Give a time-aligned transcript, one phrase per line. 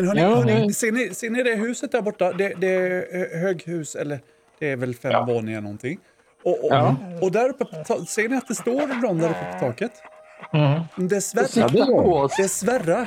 [0.00, 2.32] Men hörni, Ja, hörni ser, ni, ser ni det huset där borta?
[2.32, 3.04] Det, det är
[3.36, 4.20] eh, höghus, eller
[4.58, 5.24] det är väl fem Ja.
[5.24, 5.98] våningar någonting.
[6.44, 6.96] Och, och, Ja.
[7.22, 7.64] och där uppe,
[8.06, 9.92] ser ni att det står någon där uppe på taket?
[10.52, 11.08] Mm.
[11.08, 11.46] Det är Sverre.
[11.54, 12.42] Ja, det det.
[12.42, 13.06] Är Sverra.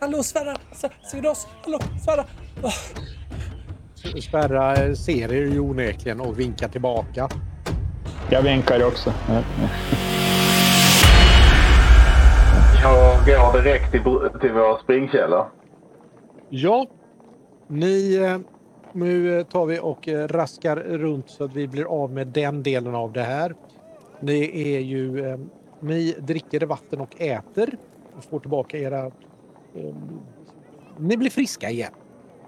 [0.00, 0.56] Hallå Sverra!
[1.10, 1.46] Ser du oss?
[1.64, 2.24] Hallå Sverra!
[2.62, 2.72] Åh,
[4.30, 7.28] Sverra eh, ser er ju onekligen och vinkar tillbaka.
[8.30, 9.12] Jag vinkar också.
[9.28, 9.42] Ja.
[12.82, 13.90] Jag går direkt
[14.40, 15.46] till vår springkälla.
[16.56, 16.86] Ja,
[17.66, 18.14] ni...
[18.16, 18.38] eh,
[18.92, 22.94] Nu tar vi och eh, raskar runt så att vi blir av med den delen
[22.94, 23.54] av det här.
[24.20, 25.26] Ni är ju...
[25.26, 25.38] eh,
[25.80, 27.76] Ni dricker vatten och äter
[28.16, 29.10] och får tillbaka era...
[30.98, 31.92] Ni blir friska igen.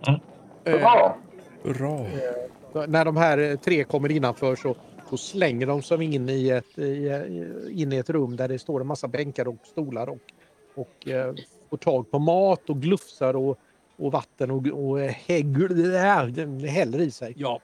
[0.09, 0.21] Mm.
[0.81, 1.17] Bra!
[1.63, 2.07] Bra.
[2.73, 4.77] Så När de här tre kommer innanför så,
[5.11, 7.09] så slänger de sig in i, ett, i,
[7.71, 10.23] in i ett rum där det står en massa bänkar och stolar och,
[10.75, 11.09] och
[11.71, 13.59] får tag på mat och glufsar och,
[13.97, 15.57] och vatten och, och eh, hägg,
[16.69, 17.35] häller i sig.
[17.37, 17.61] Ja.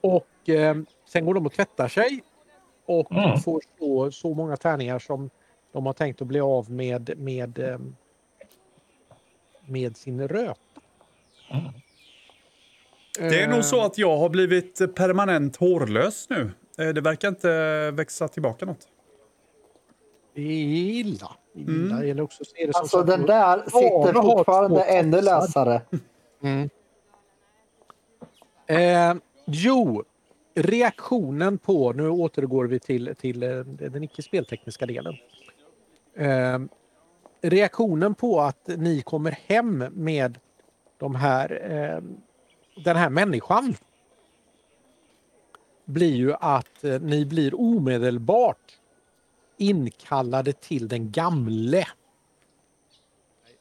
[0.00, 0.76] Och eh,
[1.08, 2.22] sen går de och tvättar sig
[2.86, 3.38] och Mm.
[3.40, 5.30] får så, så många tärningar som
[5.72, 7.78] de har tänkt att bli av med med, eh,
[9.66, 10.60] med sin röta.
[11.50, 11.64] Mm.
[13.18, 16.50] Det är Eh, nog så att jag har blivit permanent hårlös nu.
[16.78, 18.88] Eh, Det verkar inte växa tillbaka något.
[20.34, 20.46] Det är
[21.00, 21.36] illa.
[21.56, 21.98] Mm.
[21.98, 25.82] Eller också så är det som Alltså den där sitter fortfarande ännu lösare.
[26.42, 26.70] Mm.
[28.66, 30.04] Eh, jo,
[30.54, 31.92] reaktionen på...
[31.92, 35.14] Nu återgår vi till, till eh, den icke speltekniska delen.
[36.14, 36.58] Eh,
[37.42, 40.38] reaktionen på att ni kommer hem med
[40.98, 42.02] de här, eh,
[42.84, 43.74] den här människan
[45.84, 48.78] blir ju att eh, ni blir omedelbart
[49.56, 51.86] inkallade till den gamle.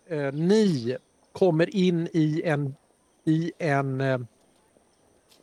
[0.08, 0.98] Eh, ni
[1.32, 2.76] kommer in i en,
[3.26, 4.20] i en eh,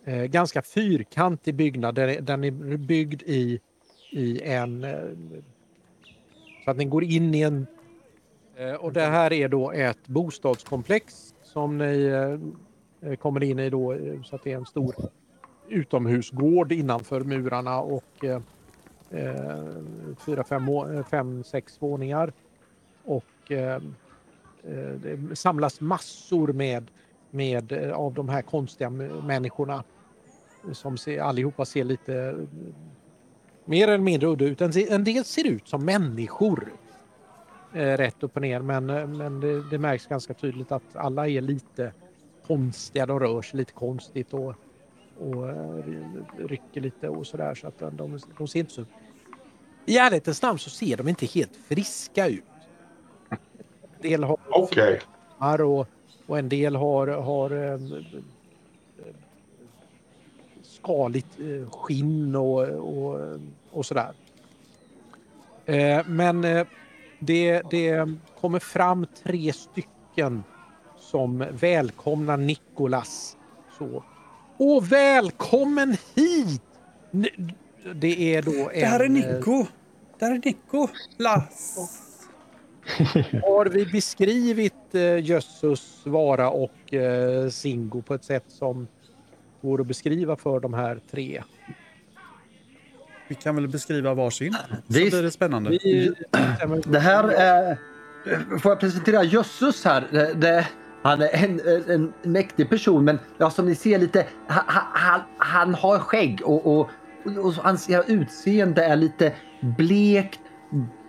[0.04, 1.94] eh ganska fyrkantig byggnad.
[1.94, 3.60] Den är byggd i,
[4.10, 4.84] i en...
[4.84, 5.00] Eh,
[6.64, 7.66] så att ni går in i en...
[8.56, 13.70] Eh, och det här är då ett bostadskomplex som ni eh, eh kommer in i
[13.70, 13.92] då.
[13.92, 14.94] Eh, så att det är en stor
[15.68, 18.40] utomhusgård innanför murarna och eh,
[19.10, 19.82] Eh,
[20.26, 22.32] fyra, fem, eh, fem, sex våningar.
[23.04, 23.94] Och ehm,
[24.62, 26.90] eh, det samlas massor med,
[27.30, 29.84] med eh, av de här konstiga människorna
[30.72, 32.46] som ser, allihopa ser lite
[33.64, 34.60] mer eller mindre udda ut.
[34.60, 36.72] En, del ser ut som människor
[37.74, 41.40] eh, rätt upp och ner men, men det, det märks ganska tydligt att alla är
[41.40, 41.92] lite
[42.46, 43.06] konstiga.
[43.06, 44.54] De rör sig lite konstigt och,
[45.20, 45.84] och eh,
[46.38, 47.54] rycker lite och sådär.
[47.54, 48.84] Så att de, de ser inte så...
[49.86, 52.44] I ärlighetens namn så ser de inte helt friska ut.
[53.30, 54.38] En del har
[55.38, 55.86] armar och,
[56.26, 57.80] och en del har, har eh,
[60.62, 63.38] skaligt eh, skinn och, och,
[63.70, 64.12] och sådär.
[65.66, 66.66] Eh, men eh,
[67.18, 68.08] det, det
[68.40, 70.44] kommer fram tre stycken
[70.98, 73.36] som välkomnar Nikolas.
[73.78, 74.04] Så.
[74.62, 76.62] Och välkommen hit!
[77.94, 78.80] Det är då en...
[78.80, 79.66] Det här är eh, Nico.
[80.18, 80.88] Det här är Nico.
[81.16, 81.76] Lass.
[83.42, 88.88] Har vi beskrivit eh, Jössus vara och eh, Singo på ett sätt som
[89.62, 91.42] går att beskriva för de här tre?
[93.28, 94.52] Vi kan väl beskriva varsin.
[94.52, 95.10] Så Visst.
[95.12, 95.70] blir det spännande.
[95.70, 96.14] Vi,
[96.84, 97.78] Det här är...
[98.58, 100.08] Får jag presentera Jössus här?
[100.10, 100.68] Det, det,
[101.02, 104.26] han är en, en mäktig person men ja, som ni ser lite...
[104.46, 106.90] Han, han, han har skägg och, och,
[107.44, 110.40] och hans utseende är lite blekt,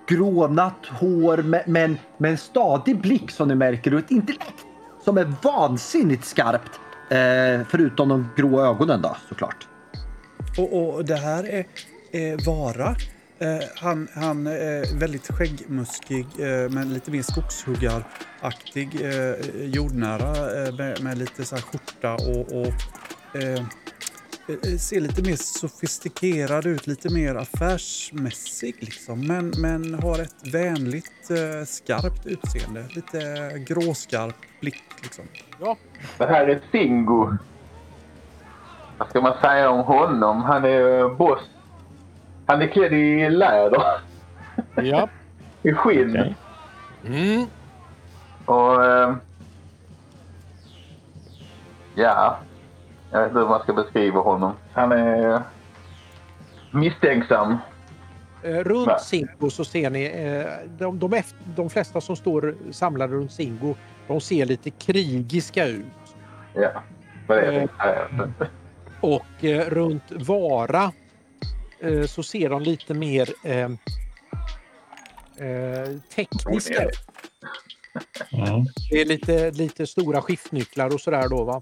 [0.07, 4.65] grånat hår men med en stadig blick som ni märker och ett intellekt
[5.03, 6.79] som är vansinnigt skarpt.
[7.09, 9.67] Eh, förutom de grå ögonen då såklart.
[10.57, 11.65] Och, och det här är,
[12.11, 12.95] är Vara.
[13.41, 21.03] Eh, han, han är väldigt skäggmuskig, eh, men lite mer skogshuggaraktig, eh, jordnära, eh, med,
[21.03, 22.73] med lite så här skjorta och, och
[23.41, 23.63] eh,
[24.47, 29.27] eh, ser lite mer sofistikerad ut, lite mer affärsmässig liksom.
[29.27, 32.85] Men, men har ett vänligt, eh, skarpt utseende.
[32.95, 33.19] Lite
[33.67, 35.25] gråskarp blick liksom.
[35.59, 35.77] ja,
[36.17, 37.37] Det här är Singo.
[38.97, 40.41] Vad ska man säga om honom?
[40.43, 41.41] Han är eh, boss.
[42.51, 43.83] Han är klädd i läder.
[44.75, 45.09] ja.
[45.63, 46.09] I skinn.
[46.09, 46.35] Okej.
[47.05, 47.45] Mm.
[48.45, 48.85] Och...
[48.85, 49.15] Eh,
[51.95, 52.37] ja.
[53.11, 54.53] Jag vet inte hur man ska beskriva honom.
[54.73, 55.41] Han är
[56.71, 57.57] misstänksam.
[58.43, 59.01] Eh, runt?
[59.01, 63.75] Singo så ser ni, eh, de, de, eft- de flesta som står samlade runt Singo,
[64.07, 65.85] de ser lite krigiska ut.
[66.53, 66.69] Ja.
[67.27, 67.67] Vad är Eh, det?
[67.77, 68.45] Ja,
[69.01, 70.91] Och eh, runt Vara
[71.81, 73.69] eh, så ser de lite mer eh,
[75.47, 76.99] eh, tekniska ut.
[78.31, 78.65] Mm.
[78.91, 81.61] Det är lite, lite stora skiftnycklar och sådär då va.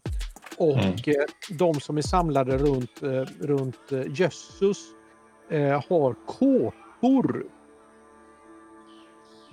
[0.58, 0.88] Och Mm.
[0.94, 4.78] eh, de som är samlade runt, eh, runt Jössus
[5.52, 7.46] eh, har kåpor.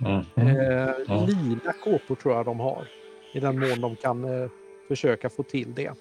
[0.05, 0.25] Mm.
[0.35, 1.25] Eh, Ja.
[1.27, 2.87] Lila kåpor tror jag de har.
[3.33, 4.49] I den mån de kan eh,
[4.87, 5.91] försöka få till det.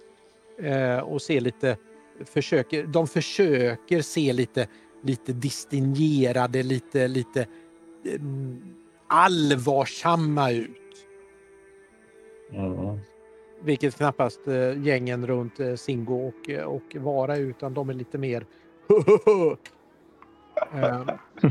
[0.69, 1.77] Eh, och se lite,
[2.25, 4.69] försöker, de försöker se lite,
[5.03, 7.47] lite distingerade, lite, lite
[8.05, 8.63] mm,
[9.07, 11.07] allvarsamma ut.
[12.53, 12.99] Mm.
[13.63, 18.19] Vilket knappast eh, gängen runt eh, Singo och, eh, och Vara utan de är lite
[18.19, 18.47] mer
[20.73, 21.03] eh,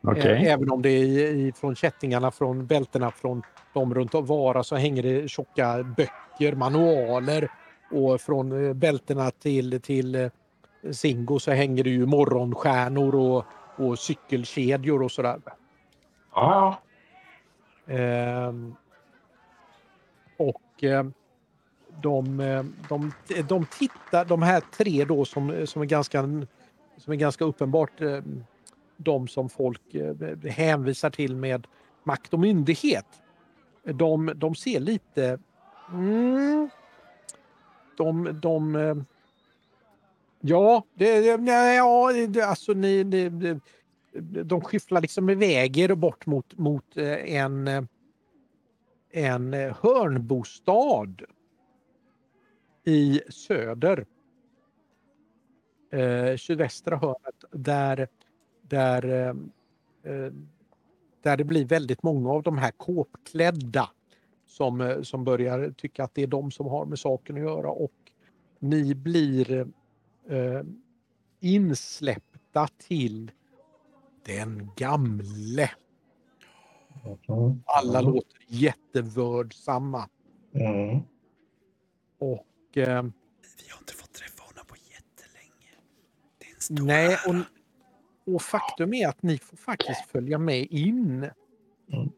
[0.00, 0.32] Okej.
[0.32, 1.04] Eh, Även om det är
[1.34, 3.42] i, från kättingarna, från bältena från
[3.74, 7.50] de runt Vara så hänger det tjocka böcker, manualer
[7.92, 10.30] och från eh, bältena till, till eh,
[10.90, 13.44] Singo så hänger det ju morgonstjärnor och,
[13.76, 15.40] och cykelkedjor och sådär.
[16.34, 16.78] Ja.
[17.86, 18.74] Ehm,
[20.36, 21.04] och eh,
[22.02, 23.12] de, eh, de,
[23.48, 26.22] de tittar, de här tre då som, som, är, ganska,
[26.96, 28.20] som är ganska uppenbart eh,
[28.96, 31.66] de som folk eh, hänvisar till med
[32.04, 33.06] makt och myndighet.
[33.82, 35.38] De, de ser lite...
[35.92, 36.70] Mm,
[37.96, 38.40] de...
[38.42, 38.96] de eh,
[40.40, 43.60] ja, det, nej, ja det, alltså ni, ni, det-
[44.44, 47.82] de skyfflar liksom iväg er bort mot, mot eh, en, eh,
[49.10, 51.22] en hörnbostad
[52.84, 54.06] i söder.
[55.92, 58.08] Eh, sydvästra hörnet där,
[58.62, 59.04] där,
[60.02, 60.32] eh,
[61.22, 63.90] där det blir väldigt många av de här kåpklädda
[64.52, 67.70] som, eh, som börjar tycka att det är de som har med saken att göra
[67.70, 67.92] och
[68.58, 69.60] ni blir
[70.28, 70.62] eh,
[71.40, 73.30] insläppta till
[74.26, 75.70] den gamle.
[77.64, 78.12] Alla Mm.
[78.12, 80.08] låter jättevördsamma.
[80.54, 81.00] Mm.
[82.18, 83.02] Och eh,
[83.58, 85.72] Vi har inte fått träffa honom på jättelänge.
[86.38, 90.66] Det är en stor nej, och, och faktum är att ni får faktiskt följa med
[90.70, 91.30] in.
[91.92, 92.10] Mm.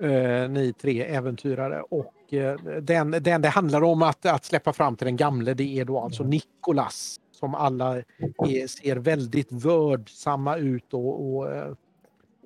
[0.00, 4.96] Eh, ni tre äventyrare och eh, den, den det handlar om att, att släppa fram
[4.96, 10.94] till den gamle det är då alltså Nikolas som alla är, ser väldigt vördsamma ut
[10.94, 11.72] och, och, eh,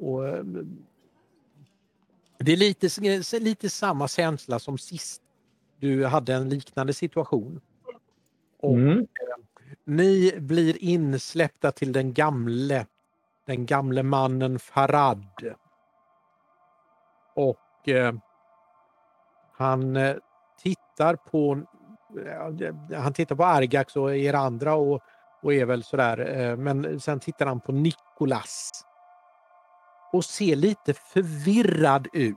[0.00, 0.44] och eh,
[2.38, 5.22] det är lite, lite samma känsla som sist
[5.80, 7.60] du hade en liknande situation.
[8.60, 9.06] Och Mm.
[9.84, 12.86] ni blir insläppta till den gamle,
[13.46, 15.26] den gamle mannen Farad.
[17.34, 18.12] Och eh,
[19.58, 20.14] han eh,
[20.62, 21.62] tittar på
[22.96, 25.02] han tittar på Argax och er andra och,
[25.42, 26.40] och är väl sådär.
[26.40, 28.70] Eh, men sen tittar han på Nikolas.
[30.12, 32.36] Och ser lite förvirrad ut.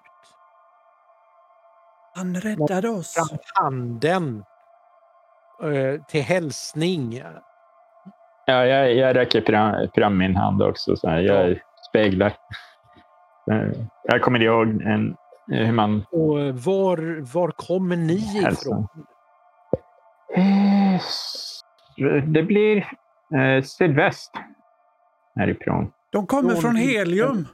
[2.16, 3.14] Han räddade oss.
[3.14, 4.44] Fram handen
[5.64, 7.24] eh, till hälsning.
[8.46, 10.96] Ja, jag, jag räcker fram, fram min hand också.
[10.96, 11.20] Så här.
[11.20, 11.60] Jag
[11.90, 12.34] speglar.
[13.52, 13.72] Eh,
[14.04, 15.16] Jag kommer ihåg en,
[15.48, 16.06] hur man...
[16.12, 18.62] Och var, var kommer ni Hälsa.
[18.62, 18.88] ifrån?
[20.36, 21.02] Eh,
[22.28, 22.78] Det blir
[23.36, 24.32] eh, sydväst
[25.36, 25.92] härifrån.
[26.12, 27.48] De kommer Från från helium.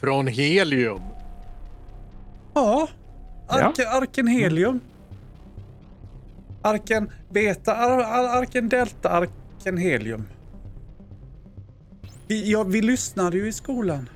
[0.00, 1.00] Från Helium.
[2.54, 2.88] Ja.
[3.48, 4.80] Arke, Arken helium.
[6.62, 10.24] Arken beta, ar, ar, arken delta, arken helium.
[12.30, 14.08] Vi, ja, vi lyssnade ju i skolan.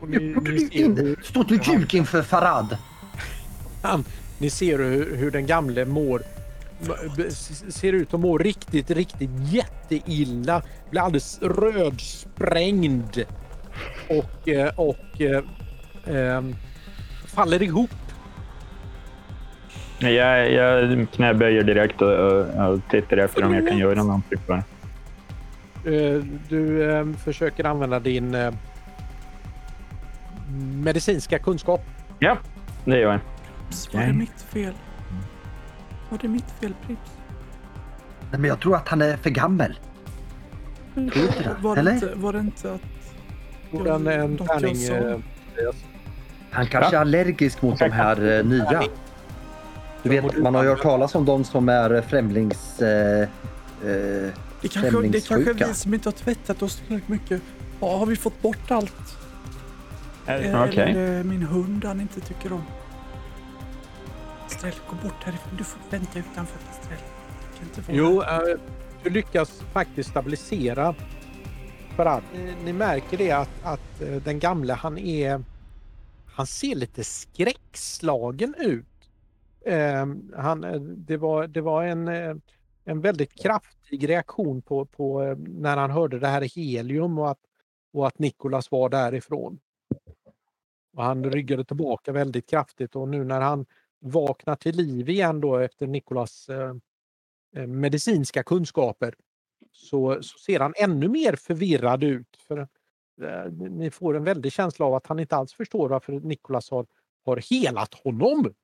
[0.00, 2.76] Och ni, ni, ser In, hur, stå ljug inför Farad.
[3.82, 4.04] han,
[4.38, 6.22] ni ser hur, hur den gamle mår.
[7.70, 10.62] Ser ut att må riktigt, riktigt jätteilla.
[10.90, 13.24] Blir alldeles rödsprängd.
[14.08, 15.44] Och, eh, och eh,
[16.06, 16.56] ehm,
[17.26, 17.90] faller ihop.
[19.98, 24.62] Jag, jag knäböjer direkt och, och, och tittar efter om jag kan göra någonting för
[26.48, 28.54] Du eh, försöker använda din eh,
[30.84, 31.80] medicinska kunskap.
[32.18, 32.38] Ja,
[32.84, 33.20] det gör jag.
[33.68, 34.72] Prips, var det mitt fel?
[36.10, 37.10] Var det mitt fel, Prips?
[38.30, 39.78] Nej, men jag tror att han är för gammal.
[40.94, 41.92] Var det, Eller?
[41.94, 42.80] inte, var det inte att...
[43.70, 44.84] Får en, tärning.
[44.88, 45.16] eh,
[46.50, 48.82] Han kanske är allergisk mot de här eh, nya.
[50.02, 52.82] Du vet, man har ju hört talas om de som är främlings...
[52.82, 53.28] Eh,
[53.86, 54.30] eh,
[54.62, 57.42] Det kanske, det kanske är vi som inte har tvättat oss tillräckligt mycket.
[57.80, 59.16] Ja, har vi fått bort allt?
[60.26, 60.90] Eh, Okej.
[60.90, 62.62] Eller min hund han inte tycker om.
[64.46, 65.52] Estrell, gå bort härifrån.
[65.58, 66.98] Du får vänta utanför Estrell.
[67.88, 68.38] Jo, eh,
[69.02, 70.94] du lyckas faktiskt stabilisera
[71.96, 72.22] Farad.
[72.34, 75.44] Ni, ni märker det att, att eh, den gamle han är...
[76.34, 78.86] Han ser lite skräckslagen ut.
[79.66, 82.34] Eh, han, eh, det, var, det var en, eh,
[82.84, 87.40] en väldigt kraftig reaktion på, på eh, när han hörde det här helium och att,
[87.92, 89.60] och att Nikolas var därifrån.
[90.96, 93.66] Och han ryggade tillbaka väldigt kraftigt och nu när han
[93.98, 96.74] vaknar till liv igen då efter Nikolas eh,
[97.56, 99.14] eh, medicinska kunskaper
[99.72, 102.36] så, så ser han ännu mer förvirrad ut.
[102.48, 102.58] För,
[103.22, 106.86] eh, ni får en väldig känsla av att han inte alls förstår varför Nikolas har,
[107.24, 108.54] har helat honom.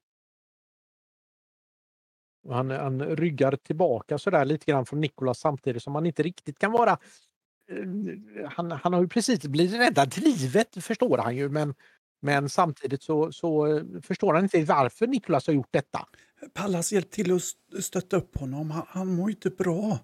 [2.49, 6.59] Och Han, han ryggar tillbaka sådär lite grann från Nikolas samtidigt som han inte riktigt
[6.59, 6.90] kan vara...
[6.90, 11.75] eh, Han, han har ju precis blivit räddad till livet förstår han ju men,
[12.23, 16.07] men samtidigt så, så eh, förstår han inte varför Nikolas har gjort detta.
[16.55, 18.71] Pallas, hjälp till att st- stötta upp honom.
[18.71, 19.99] Han, han mår ju inte bra.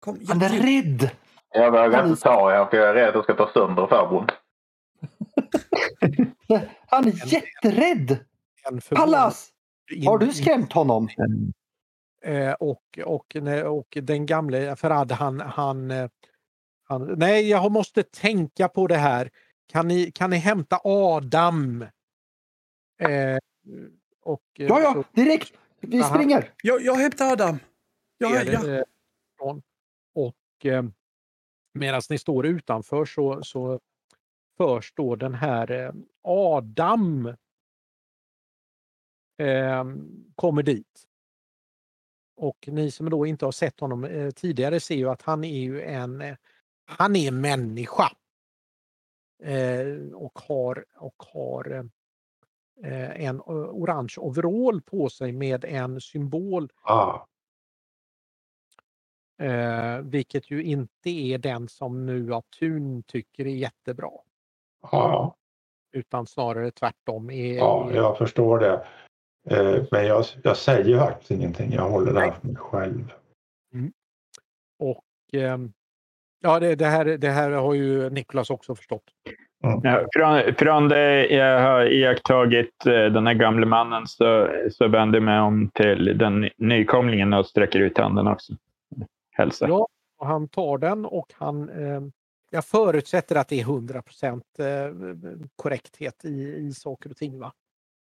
[0.00, 0.62] Kom, han är till.
[0.62, 1.10] rädd!
[1.54, 4.26] Jag vågar inte ta er för jag är rädd att jag ska ta sönder farbrorn.
[6.86, 8.18] Han är jätterädd!
[8.90, 9.48] Pallas!
[10.06, 11.08] Har du skrämt honom?
[12.24, 13.36] Eh, och, och,
[13.66, 16.08] och den gamle Farad han, han, eh,
[16.84, 17.14] han...
[17.18, 19.30] Nej, jag måste tänka på det här.
[19.66, 21.82] Kan ni, kan ni hämta Adam?
[23.00, 23.38] Eh,
[24.22, 25.52] och, eh, Ja, ja, så direkt!
[25.80, 26.14] Vi Aha.
[26.14, 26.52] springer!
[26.62, 27.58] Jag, jag hämtar Adam.
[28.18, 28.84] Ja, ja.
[30.14, 30.84] Och eh,
[31.74, 33.80] medan ni står utanför så, så
[34.56, 37.34] förs då den här eh, Adam
[39.38, 39.84] eh,
[40.34, 41.08] kommer dit.
[42.36, 45.60] Och ni som då inte har sett honom eh, tidigare ser ju att han är
[45.60, 46.36] ju en eh,
[46.84, 48.12] han är människa.
[49.42, 51.90] Eh, och har, och har
[52.84, 57.26] eh, en eh, orange overall på sig med en symbol Ah,
[60.02, 64.10] vilket ju inte är den som nu Atun tycker är jättebra.
[64.82, 65.36] ja,
[65.92, 67.30] Utan snarare tvärtom.
[67.30, 68.86] Är, ja, är, jag förstår det.
[69.50, 71.72] Eh, men jag, jag säger faktiskt ingenting.
[71.72, 73.12] Jag håller det här för mig själv.
[74.78, 75.72] och, ehm,
[76.40, 79.04] ja, det, det, här, det här har ju Niklas också förstått.
[79.82, 85.18] Ja, från, från det jag har iakttagit eh, den här gamle mannen så, så vänder
[85.18, 88.52] jag mig om till den nykomlingen och sträcker ut handen också.
[89.30, 89.68] Hälsa.
[89.68, 91.68] Ja, och han tar den och han...
[91.68, 92.12] ehm,
[92.50, 94.64] jag förutsätter att det är 100 eh,
[95.56, 97.38] korrekthet i, i saker och ting.
[97.38, 97.52] Va?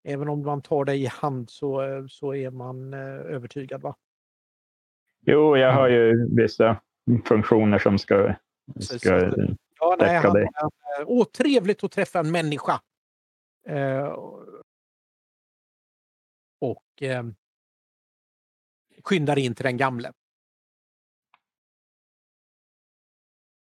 [0.04, 3.82] Även om man tar det i hand så, eh, så är man eh, övertygad.
[3.82, 3.96] Va?
[5.26, 6.82] Jo, jag har ju vissa
[7.26, 8.36] funktioner som ska...
[8.80, 9.32] Ska
[9.84, 10.48] Ja, nej, Täcka dig.
[10.54, 12.82] han, eh, åh, trevligt att träffa en människa.
[13.68, 14.18] Eh,
[16.60, 17.24] och eh,
[19.04, 20.12] skyndar in till den gamle.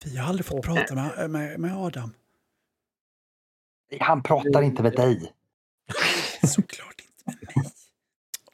[0.06, 2.14] Vi har aldrig fått prata med, med, med Adam.
[4.00, 5.35] Han pratar inte med dig.
[6.48, 7.66] Såklart inte med mig.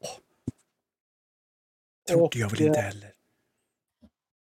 [0.01, 0.17] Åh.
[2.07, 3.13] Trodde jag väl inte eh, heller.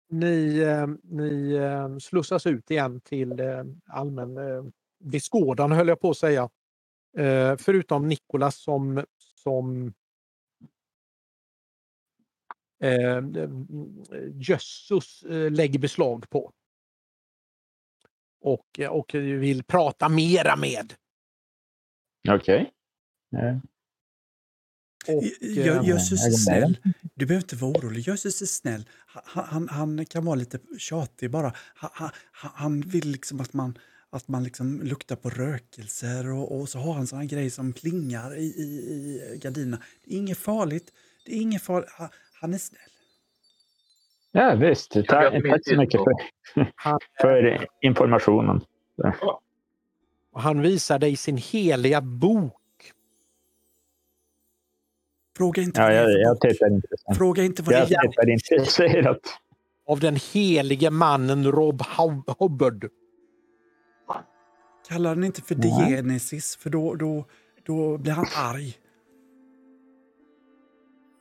[0.08, 4.64] Ni, eh, ni eh, slussas ut igen till eh, allmän eh,
[4.98, 6.50] beskådan höll jag på att säga.
[7.16, 9.94] Eh, förutom Nikolas som, som
[12.82, 13.22] eh,
[14.34, 16.52] Jössus eh, lägger beslag på.
[18.40, 20.94] Och, och vill prata mera med.
[22.28, 22.60] Okej.
[22.60, 22.81] Eh,
[25.08, 26.78] Och, J- eh, Jösses är jag snäll.
[27.14, 28.08] Du behöver inte vara orolig.
[28.08, 28.88] Jösses är snäll.
[29.06, 31.52] Han, han, han kan vara lite tjatig bara.
[31.74, 31.90] Han,
[32.32, 33.78] han, han vill liksom att man,
[34.10, 38.36] att man liksom luktar på rökelser och, och så har han såna grejer som plingar
[38.36, 39.82] i, i, i gardinerna.
[40.04, 40.92] Det är inget farligt.
[41.26, 41.90] Det är inget farligt.
[41.92, 42.08] Han,
[42.40, 42.80] han är snäll.
[44.32, 44.94] Ja, visst.
[44.94, 46.14] Jag Ta, tack så mycket för,
[47.20, 48.60] för informationen.
[50.32, 52.58] och han visar dig sin heliga bok.
[55.36, 57.16] Fråga inte Ja, jag, jag tittar intresserat.
[57.18, 58.08] Fråga inte vad Jag det är.
[58.08, 59.20] tittar intresserat.
[59.86, 62.88] av den helige mannen Rob Hub- Hubbard.
[64.88, 65.86] Kalla den inte för Nej.
[65.88, 67.24] Digenesis, för då, då,
[67.66, 68.74] då blir han arg.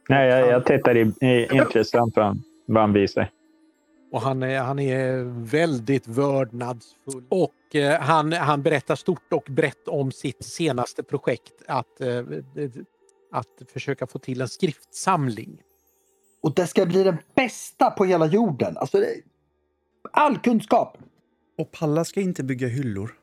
[0.10, 3.30] Nej, jag, jag tittar i, i, intressant vad han, vad han visar.
[4.12, 7.24] Och han är, han är väldigt vördnadsfull.
[7.30, 11.53] Och eh, han, han berättar stort och brett om sitt senaste projekt.
[11.68, 12.08] Att eh,
[13.31, 15.61] att försöka få till en skriftsamling.
[16.41, 18.77] Och det ska bli den bästa på hela jorden.
[18.77, 19.21] Alltså, det-
[20.11, 20.97] all kunskap.
[21.57, 23.17] Och Palla ska inte bygga hyllor.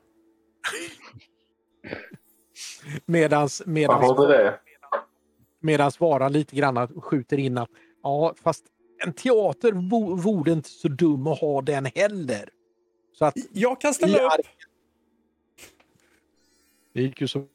[3.05, 4.59] Medans, medans, inte det?
[5.59, 7.69] medans Vara lite grann skjuter in att
[8.03, 8.65] ja, fast
[9.05, 12.49] en teater vo- vore inte så dum att ha den heller.
[13.13, 14.31] Så att Jag kan ställa upp!
[16.93, 17.45] Det gick ju så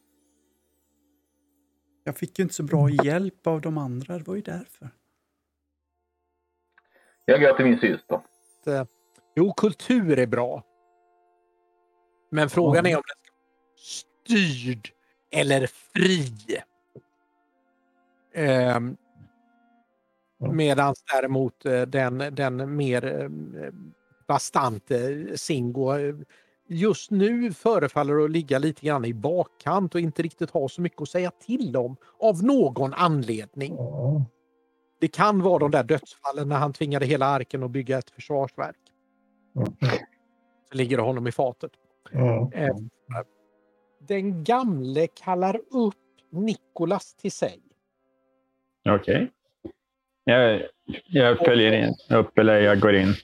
[2.05, 4.89] Jag fick ju inte så bra hjälp av de andra, det var ju därför.
[7.25, 8.21] Jag går till min syster.
[8.67, 8.85] eh,
[9.37, 10.63] Jo, kultur är bra.
[12.31, 14.89] Men frågan är om den ska vara styrd
[15.31, 16.29] eller fri.
[18.35, 18.97] Ehm,
[20.39, 20.53] Ja.
[20.53, 23.29] Medan däremot eh, den, den mer eh,
[24.29, 26.15] bastante Singo eh,
[26.69, 31.03] just nu förefaller att ligga lite grann i bakkant och inte riktigt ha så mycket
[31.03, 33.75] att säga till om av någon anledning.
[33.77, 34.25] Ja.
[35.01, 38.77] Det kan vara de där dödsfallen när han tvingade hela arken att bygga ett försvarsverk.
[39.53, 39.67] Ja.
[40.69, 41.73] Så ligger det honom i fatet.
[42.13, 42.51] Ja.
[42.55, 42.77] Eh,
[44.09, 45.95] Den gamle kallar upp
[46.31, 47.61] Nikolas till sig.
[48.89, 49.31] Okej.
[50.25, 50.63] Jag,
[51.07, 53.15] jag följer in, upp eller jag går in.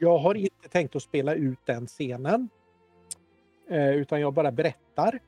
[0.00, 2.48] Jag har inte tänkt att spela ut den scenen.
[3.68, 5.18] Eh, utan jag bara berättar.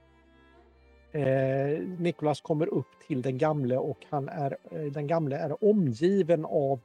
[1.12, 6.44] Eh, Nikolas kommer upp till den gamle och han är, eh, den gamle är omgiven
[6.44, 6.80] av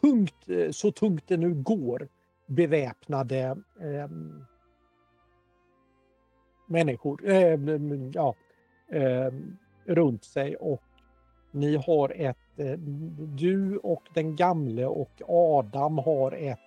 [0.00, 2.08] tungt, eh, så tungt det nu går
[2.46, 4.08] beväpnade eh,
[6.66, 7.58] människor eh,
[8.12, 8.34] ja,
[8.88, 9.32] eh,
[9.84, 10.82] runt sig och
[11.50, 12.36] ni har ett,
[13.36, 16.58] du och den gamle och Adam har ett,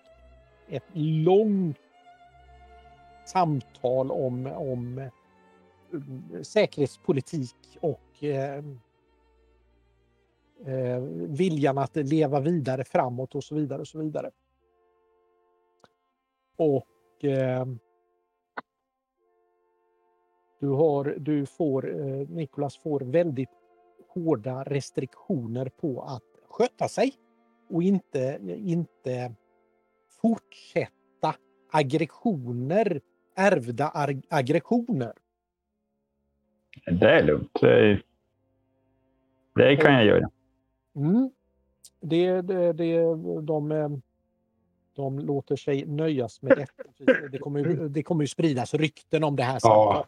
[0.69, 1.77] ett långt
[3.29, 5.11] samtal om, om eh,
[6.41, 8.63] säkerhetspolitik och eh,
[10.65, 14.31] eh, viljan att leva vidare framåt och så vidare och så vidare.
[16.57, 17.65] Och eh,
[20.59, 23.49] du, har, du får, eh, Nikolas får väldigt
[24.07, 27.13] hårda restriktioner på att sköta sig
[27.69, 29.35] och inte, inte
[30.21, 31.35] fortsätta
[31.71, 33.01] aggressioner,
[33.39, 35.13] ärvda ag- aggressioner.
[36.91, 37.51] Det är lugnt.
[37.61, 38.01] Det,
[39.55, 40.29] det kan jag göra.
[40.95, 41.29] Mm.
[42.01, 42.99] Det, det, det,
[43.41, 43.89] de, eh,
[44.95, 46.83] de låter sig nöjas med detta.
[47.31, 50.07] Det kommer, ju, det kommer ju spridas rykten om det här samtalet.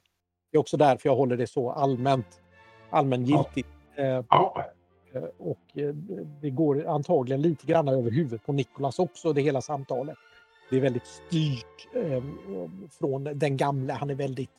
[0.51, 2.41] Det är också därför jag håller det så allmänt
[2.89, 3.69] allmängiltigt.
[3.95, 4.65] Eh, Ja.
[5.13, 5.59] Eh, Och
[6.41, 10.17] det går antagligen lite grann över huvudet på Nikolas också, det hela samtalet.
[10.71, 12.23] Det är väldigt styrt eh,
[12.99, 13.93] från den gamla.
[13.93, 14.49] Han är väldigt...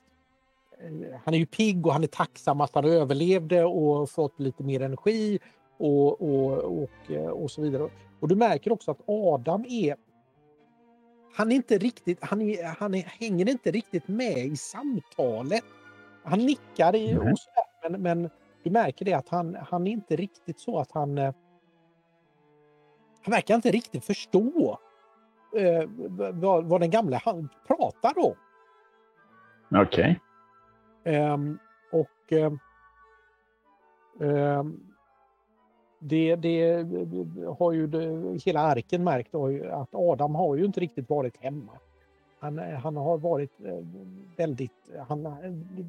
[0.78, 4.62] Eh, han är ju pigg och han är tacksam att han överlevde och fått lite
[4.62, 5.38] mer energi
[5.78, 7.90] och, och, och, eh, och så vidare.
[8.20, 9.96] Och du märker också att Adam är...
[11.34, 12.18] Han är inte riktigt...
[12.24, 15.64] Han, är, han är, hänger inte riktigt med i samtalet.
[16.24, 17.50] Han nickar i, och så
[17.82, 18.30] där, men, men
[18.62, 21.18] du märker det att han, han är inte riktigt så att han...
[21.18, 21.34] eh,
[23.22, 24.78] Han verkar inte riktigt förstå
[25.56, 25.88] eh,
[26.32, 27.20] vad, vad den gamla
[27.66, 28.34] pratar om.
[29.74, 30.20] Okej.
[31.04, 31.58] Ehm,
[31.92, 32.58] och ehm,
[34.20, 34.80] ehm,
[35.98, 36.86] det, det
[37.58, 39.34] har ju det, hela arken märkt
[39.70, 41.72] att Adam har ju inte riktigt varit hemma.
[42.38, 43.78] Han, han har varit eh,
[44.36, 45.36] väldigt, han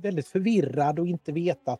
[0.01, 1.79] väldigt förvirrad och inte vetat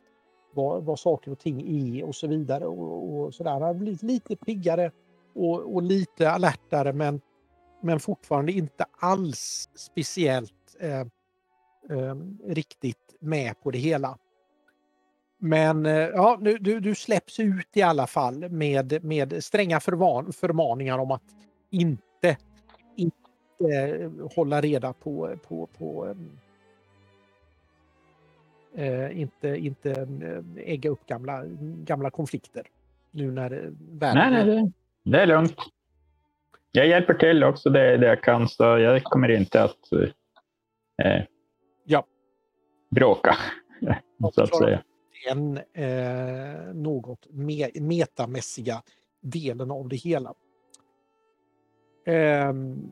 [0.54, 2.66] vad, vad saker och ting är och så vidare.
[2.66, 3.50] Och, och så där.
[3.50, 4.90] Han har blivit lite piggare
[5.34, 7.20] och, och lite alertare men,
[7.84, 11.00] men fortfarande inte alls speciellt eh,
[11.90, 12.16] eh,
[12.46, 14.18] riktigt med på det hela.
[15.38, 20.32] Men eh, ja, nu, du, du släpps ut i alla fall med, med stränga förvan,
[20.32, 21.22] förmaningar om att
[21.70, 22.36] inte,
[22.96, 23.16] inte
[23.58, 26.14] eh, hålla reda på, på, på
[28.74, 31.44] eh, inte, inte eh, ägga upp gamla,
[31.84, 32.66] gamla konflikter.
[33.10, 34.72] Nu när eh, världen Nej, nej, det,
[35.10, 35.56] det är lugnt.
[36.76, 39.92] Jag hjälper till också det, det jag kan, så jag kommer inte att
[41.02, 41.22] eh,
[41.84, 42.04] Ja.
[42.90, 43.36] bråka,
[44.34, 44.82] så att säga.
[45.28, 48.82] den eh, något me metamässiga
[49.20, 50.34] delen av det hela.
[52.06, 52.90] Ehm,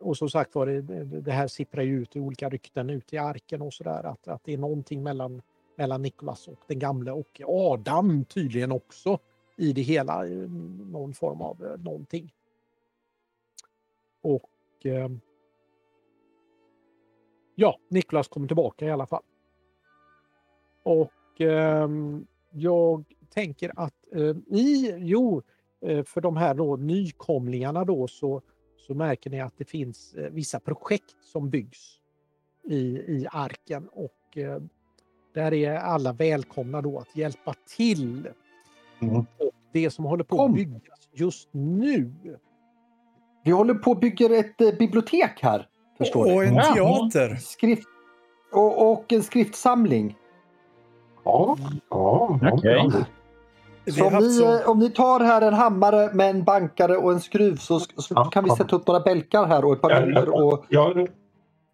[0.00, 3.18] och som sagt var, det, det här sipprar ju ut i olika rykten ut i
[3.18, 5.42] arken och sådär att, att det är någonting mellan,
[5.76, 9.18] mellan Niklas och den gamle och Adam tydligen också
[9.56, 10.26] i det hela.
[10.26, 10.32] eh,
[10.92, 12.32] Någon form av eh, någonting.
[14.22, 14.50] Och
[14.84, 15.20] ehm,
[17.54, 19.22] ja, Niklas kommer tillbaka i alla fall.
[20.82, 25.42] Och ehm, jag tänker att eh, i, jo,
[25.80, 28.42] eh, för de här då, nykomlingarna då så,
[28.76, 32.00] så märker ni att det finns eh, vissa projekt som byggs
[32.64, 34.62] i, i arken och eh,
[35.34, 38.28] där är alla välkomna då att hjälpa till.
[39.00, 39.16] Mm.
[39.16, 39.26] Och
[39.72, 42.12] det som håller på att byggas just nu
[43.44, 45.66] Vi håller på och bygger ett eh, bibliotek här.
[45.98, 46.46] Förstår Och du?
[46.46, 46.62] en Ja.
[46.74, 47.36] teater.
[47.36, 47.88] Skrift
[48.52, 50.16] och, och en skriftsamling.
[51.24, 51.56] Ja,
[51.90, 52.38] ja.
[53.84, 54.60] Vi Så om ni, så...
[54.60, 57.88] eh, om ni tar här en hammare med en bankare och en skruv så, så
[58.14, 60.42] Ja, kan vi sätta upp några bälkar här och ett par Ja, luckor ja.
[60.44, 61.08] och Jag,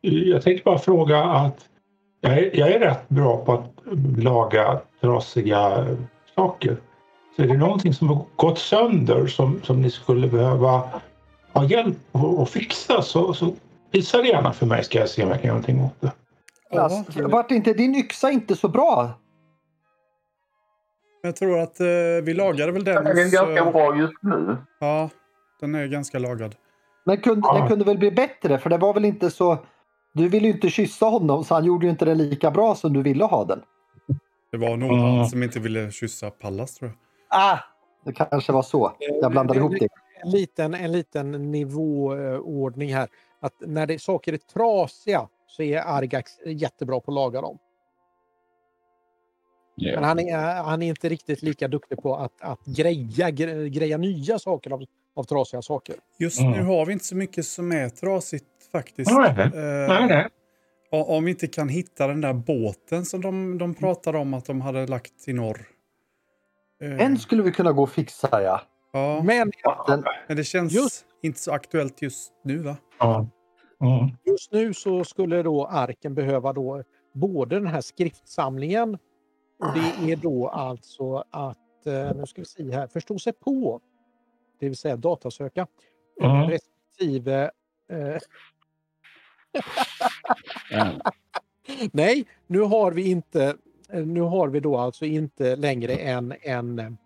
[0.01, 1.59] jag tänkte bara fråga att
[2.21, 3.73] jag är, jag är rätt bra på att
[4.19, 5.87] laga trasiga
[6.35, 6.77] saker.
[7.37, 10.83] Så är det någonting som har gått sönder som, som ni skulle behöva
[11.57, 11.97] ha hjälp
[12.43, 13.55] att fixa så, så
[13.91, 16.13] visa det gärna för mig ska jag se om jag kan göra någonting åt det.
[16.71, 19.11] Ja, Alltså, vart inte din yxa inte så bra?
[21.23, 21.87] jag tror att eh,
[22.23, 23.05] vi lagade väl den.
[23.05, 24.57] Den är hos, ganska eh, bra just nu.
[24.81, 25.11] Ja,
[25.61, 26.55] den är ganska lagad.
[27.05, 27.59] Men kunde, Ja.
[27.59, 29.59] den kunde väl bli bättre för det var väl inte så...
[30.13, 32.93] Du ville ju inte kyssa honom så han gjorde ju inte den lika bra som
[32.93, 33.63] du ville ha den.
[34.53, 35.03] Det var nog Mm.
[35.05, 37.41] han som inte ville kyssa Pallas tror jag.
[37.41, 37.59] Ah!
[38.05, 38.93] Det kanske var så.
[39.21, 39.89] Jag blandade ihop det.
[40.25, 43.09] En liten, en liten nivåordning här.
[43.41, 47.59] Att när det, saker är trasiga så är Argax jättebra på att laga dem.
[49.77, 50.01] Men Ja.
[50.01, 54.39] han är, han är inte riktigt lika duktig på att, att greja, gre- greja nya
[54.39, 54.85] saker av,
[55.17, 55.97] av trasiga saker.
[56.19, 56.53] Just Mm.
[56.53, 59.11] nu har vi inte så mycket som är trasigt faktiskt.
[59.11, 60.29] Nej, Eh, nej, nej.
[60.93, 64.45] o- Om vi inte kan hitta den där båten som de, de pratade om att
[64.45, 65.67] de hade lagt i norr.
[66.83, 68.61] Eh, Den skulle vi kunna gå och fixa ja.
[68.93, 69.53] Ja, Men
[69.87, 72.77] Den, men det känns Just- inte så aktuellt just nu va?
[72.99, 73.27] Ja.
[73.81, 74.17] Mm.
[74.25, 78.95] just nu så skulle då arken behöva då både den här skriftsamlingen
[79.59, 83.81] och det är då alltså att, eh, nu ska vi se här, förstå sig på,
[84.61, 85.67] det vill säga datasöka,
[86.23, 86.51] eh, Mm.
[86.51, 87.51] respektive
[87.91, 88.17] eh,
[90.71, 90.87] Ja.
[91.93, 93.57] Nej, nu har vi inte.
[93.93, 96.99] Nu har vi då alltså inte längre en, en,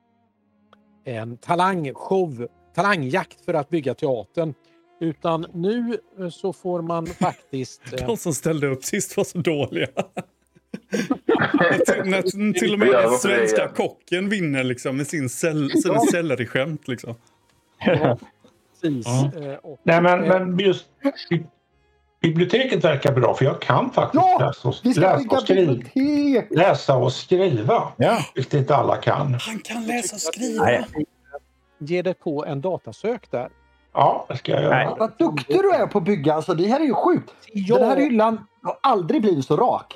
[1.04, 4.54] en talangshow, talangjakt för att bygga teatern.
[5.00, 7.82] Utan nu eh, så får man faktiskt...
[8.00, 9.86] eh, De som ställde upp sist var så dåliga.
[12.04, 16.88] när, till och med den svenska kocken vinner liksom med sin sell, sina selleriskämt.
[16.88, 17.14] Liksom.
[18.80, 19.50] precis, Mm.
[19.50, 20.86] eh, och, Nej, men, men just
[22.20, 26.42] biblioteket verkar bra för jag kan faktiskt Ja, läsa, och, vi ska läsa, och skriva,
[26.50, 27.92] läsa och skriva.
[27.96, 28.18] Ja.
[28.34, 29.34] Vilket inte alla kan.
[29.40, 30.64] Han kan läsa och skriva.
[30.64, 30.84] Nej.
[31.78, 33.48] Ge dig på en datasök där.
[33.92, 34.76] Ja, det ska jag göra.
[34.76, 34.94] Nej.
[34.98, 36.34] Vad duktig du är på att bygga.
[36.34, 37.30] Alltså, det här är ju sjukt.
[37.68, 39.94] Den här hyllan har aldrig blivit så rak.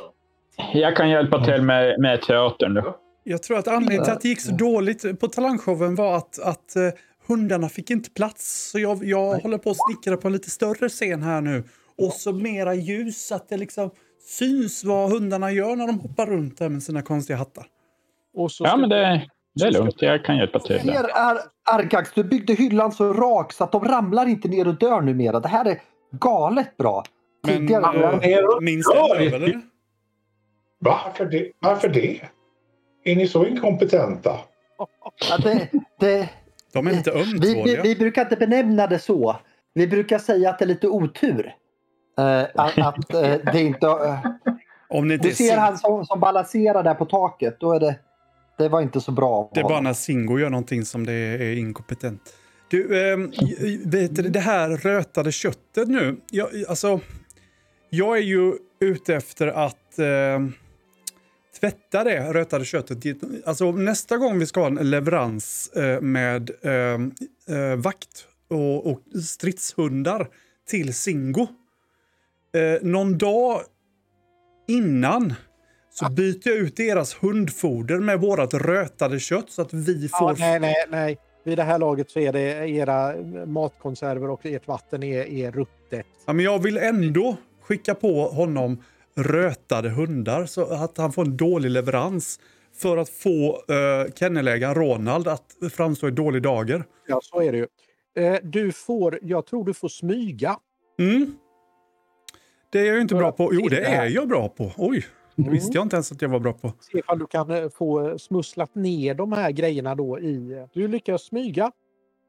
[0.73, 2.75] Jag kan hjälpa till med, med teatern.
[2.75, 2.97] Då.
[3.25, 6.77] Jag tror att anledningen till att det gick så dåligt på talangshowen var att, att
[6.77, 6.83] eh,
[7.27, 8.71] hundarna fick inte plats.
[8.71, 11.65] Så jag, jag håller på att snickra på en lite större scen här nu.
[11.99, 13.91] Och så mera ljus så att det liksom
[14.27, 17.67] syns vad hundarna gör när de hoppar runt där med sina konstiga hattar.
[18.35, 20.03] Och så Ja, men det, det är lugnt.
[20.03, 20.81] Jag kan hjälpa till.
[20.87, 21.05] Där.
[21.15, 21.39] Ar
[21.71, 25.41] Argax, du byggde hyllan så rak så att de ramlar inte ner och dör numera.
[25.41, 25.81] Det här är
[26.21, 27.05] galet bra.
[27.47, 29.61] Men Tidigare, eh, minns Ja, det eller?
[30.79, 31.53] Varför det?
[31.59, 32.21] Varför det?
[33.05, 34.39] Är ni så inkompetenta?
[35.31, 35.69] ja, det,
[36.01, 36.29] det,
[36.73, 37.83] De är lite vi, vi, ömtåliga.
[37.83, 39.37] vi brukar inte benämna det så.
[39.75, 41.55] Vi brukar säga att det är lite otur.
[42.19, 43.21] Eh, att att eh,
[43.53, 43.87] det inte...
[43.87, 44.19] eh,
[44.89, 47.57] Om ni inte du ser han som, som balanserar där på taket.
[47.61, 47.99] Då är det...
[48.59, 49.51] Det var inte så bra.
[49.55, 52.21] Det är bara när Singo gör någonting som det är inkompetent.
[52.69, 53.33] Du, ehm,
[53.85, 56.17] vet du, det här rötade köttet nu.
[56.31, 57.01] Jag, alltså,
[57.91, 60.53] jag är ju ute efter att ehm,
[61.61, 63.17] tvätta det rötade köttet.
[63.47, 67.13] Alltså, nästa gång vi ska ha en leverans eh, med ehm,
[67.49, 70.29] eh, vakt och, och stridshundar
[70.69, 71.47] till Singo.
[72.55, 73.61] Eh, någon dag
[74.69, 75.35] innan
[75.91, 80.31] så byter jag ut deras hundfoder med vårat rötade kött så att vi får...
[80.31, 81.19] Ja, nej, nej, nej.
[81.45, 83.15] Vid det här laget så är det era
[83.47, 86.07] matkonserver och ert vatten är, är ruttet.
[86.27, 88.83] Ja, men jag vill ändå skicka på honom
[89.17, 92.41] rötade hundar så att han får en dålig leverans.
[92.77, 96.85] För att få uh, kennelägaren Ronald att framstå i dålig dager.
[97.07, 97.67] Ja, så är det ju.
[98.25, 100.57] Eh, du får, jag tror du får smyga.
[100.99, 101.37] Mm.
[102.75, 103.51] Det är jag ju inte bra på.
[103.55, 104.73] Jo, det är jag bra på.
[104.77, 105.05] Oj,
[105.37, 105.55] det Mm.
[105.55, 106.73] visste jag inte ens att jag var bra på.
[106.81, 110.53] Se ifall du kan eh, få eh, smusslat ner de här grejerna då i...
[110.53, 111.71] eh, Du lyckas smyga.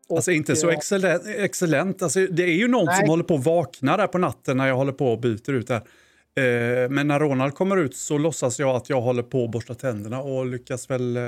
[0.09, 1.23] Och, Alltså inte så excellent.
[1.27, 2.01] excellent.
[2.01, 2.99] Alltså, det är ju någon Nej.
[2.99, 5.67] som håller på att vakna där på natten när jag håller på och byter ut
[5.67, 5.75] där.
[5.75, 9.73] Eh, men när Ronald kommer ut så låtsas jag att jag håller på att borsta
[9.73, 11.23] tänderna och lyckas väl eh,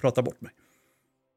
[0.00, 0.50] prata bort mig.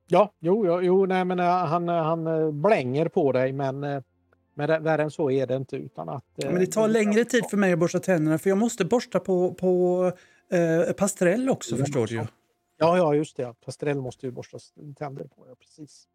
[0.07, 4.03] Ja, jo, jo, jo nej, men han, han blänger på dig men,
[4.53, 5.75] men det- värre än så är det inte.
[5.75, 8.57] Utan att, eh, Men det tar längre tid för mig att borsta tänderna för jag
[8.57, 10.11] måste borsta på, på
[10.49, 12.25] eh, pastrell också förstår du ju.
[12.77, 13.53] Ja, ja, just det.
[13.65, 15.45] Pastrell måste ju borstas tänder på.
[15.47, 16.07] Ja, precis.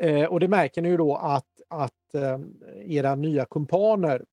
[0.00, 2.38] Eh, och det märker ni ju då att, att eh,
[2.86, 4.24] era nya kumpaner,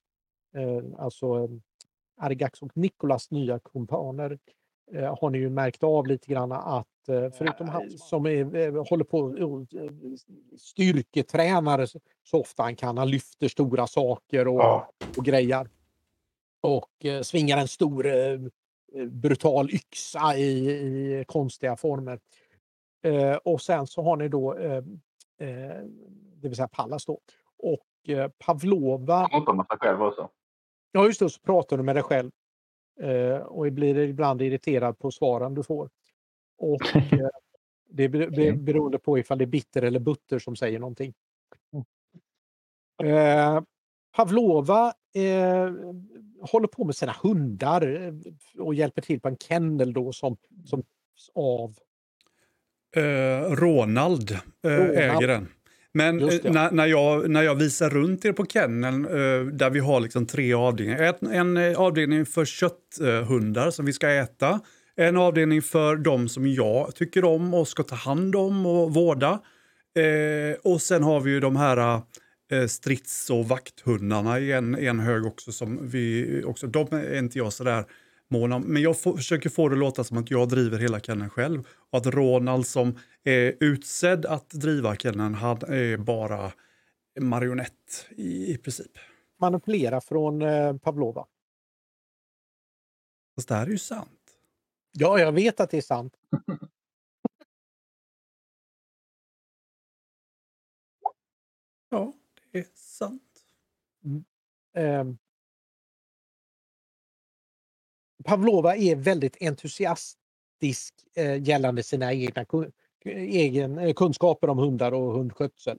[0.56, 1.50] eh, alltså eh,
[2.22, 4.38] Argax och Nikolas nya kumpaner, eh,
[4.94, 9.04] har ni ju märkt av lite grann att eh, förutom han som är, eh, håller
[9.04, 9.92] på och eh,
[10.58, 11.86] styrketränar
[12.24, 14.92] så, ofta han kan, han lyfter stora saker och, Ja.
[15.18, 15.70] och grejar.
[16.62, 18.14] Och eh, svingar en stor eh,
[18.94, 22.20] eh, brutal yxa i, i konstiga former.
[23.04, 24.78] Eh, och sen så har ni då, eh,
[25.40, 25.84] eh,
[26.36, 27.20] det vill säga Pallas då,
[27.58, 29.28] och eh, Pavlova.
[29.28, 30.30] Pratar man sig själv också.
[30.92, 32.32] Ja just det, så pratar du med dig själv.
[33.02, 35.90] Eh, och blir ibland irriterad på svaren du får.
[36.58, 37.28] Och eh,
[37.90, 41.14] det är be- be- beroende på ifall det är bitter eller butter som säger någonting.
[43.04, 43.62] Eh,
[44.16, 45.72] Pavlova eh,
[46.42, 48.14] håller på med sina hundar eh,
[48.64, 50.84] och hjälper till på en kennel då som, som
[51.36, 51.76] av.
[52.96, 54.38] Eh, Ronald, eh,
[54.70, 54.98] Ronald.
[54.98, 55.48] äger den.
[55.94, 59.80] Men eh, när, när, jag, när jag visar runt er på kenneln eh, där vi
[59.80, 61.04] har liksom tre avdelningar.
[61.04, 64.60] Ett, en eh, avdelning för kötthundar som vi ska äta.
[64.96, 69.40] En avdelning för de som jag tycker om och ska ta hand om och vårda.
[70.00, 72.02] Eh, och sen har vi ju de här
[72.52, 75.52] eh, strids och vakthundarna i en, en hög också.
[75.52, 77.86] Som vi också, de är inte jag sådär
[78.30, 78.62] mån om.
[78.62, 81.68] Men jag får, försöker få det att låta som att jag driver hela kenneln själv.
[81.90, 86.52] Och att Ronald som är utsedd att driva kenneln, han är bara
[87.20, 88.92] marionett i, i princip.
[89.42, 91.26] manipulera från eh, Pavlova.
[93.36, 94.10] Fast det här är ju sant.
[94.92, 96.14] Ja, jag vet att det är sant.
[101.92, 102.14] Ja,
[102.52, 103.24] det är sant.
[104.76, 105.18] Ehm.
[108.30, 112.72] Pavlova är väldigt entusiastisk eh, gällande sina egna ku-
[113.06, 115.78] egen, eh, kunskaper om hundar och hundskötsel.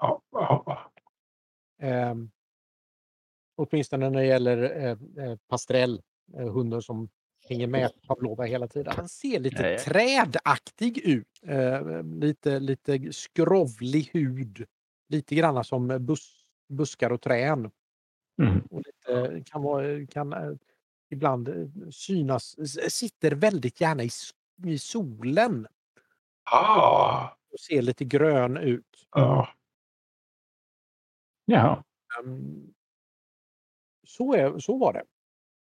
[0.00, 0.90] Ja, ja.
[1.80, 2.30] Ehm,
[3.56, 6.02] åtminstone när det gäller eh, eh, Pastrell,
[6.36, 7.08] eh, hunden som
[7.48, 8.92] hänger med Pavlova hela tiden.
[8.96, 9.78] Han ser lite ja.
[9.78, 11.40] trädaktig ut.
[11.42, 14.66] Eh, lite, lite skrovlig hud.
[15.08, 17.70] Lite grann som bus, buskar och träd.
[18.42, 18.60] Mm.
[18.70, 20.52] Och lite, kan vara, kan eh,
[21.10, 21.54] ibland eh,
[21.90, 24.10] synas, s- sitter väldigt gärna i,
[24.66, 25.66] i solen
[26.50, 29.06] Ah, och ser lite grön ut.
[29.14, 29.48] ja.
[31.44, 31.84] Jaha.
[32.20, 32.74] Ehm,
[34.06, 35.02] Så, är, så var det.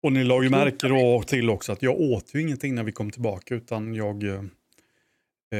[0.02, 2.92] Och ni la ju märke då till också att jag åt ju ingenting när vi
[2.92, 4.34] kom tillbaka utan jag eh,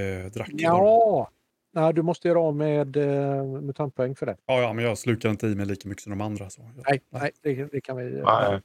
[0.00, 0.50] eh, drack.
[0.52, 1.30] Ja,
[1.72, 4.36] Nej, du måste göra av med eh, mutantpoäng för det.
[4.46, 6.50] Ja, ja, men jag slukar inte i mig lika mycket som de andra.
[6.50, 6.62] Så.
[6.76, 6.82] Ja.
[6.88, 8.04] Nej, nej det, det kan vi...
[8.24, 8.60] Nej.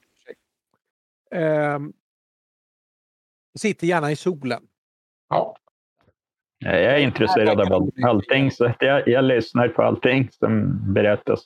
[1.32, 1.94] Ehm,
[3.60, 4.68] sitter gärna i solen.
[5.30, 5.56] ja.
[6.64, 11.40] Ja, Jag är intresserad av all- allting, så jag, jag lyssnar på allting som berättas.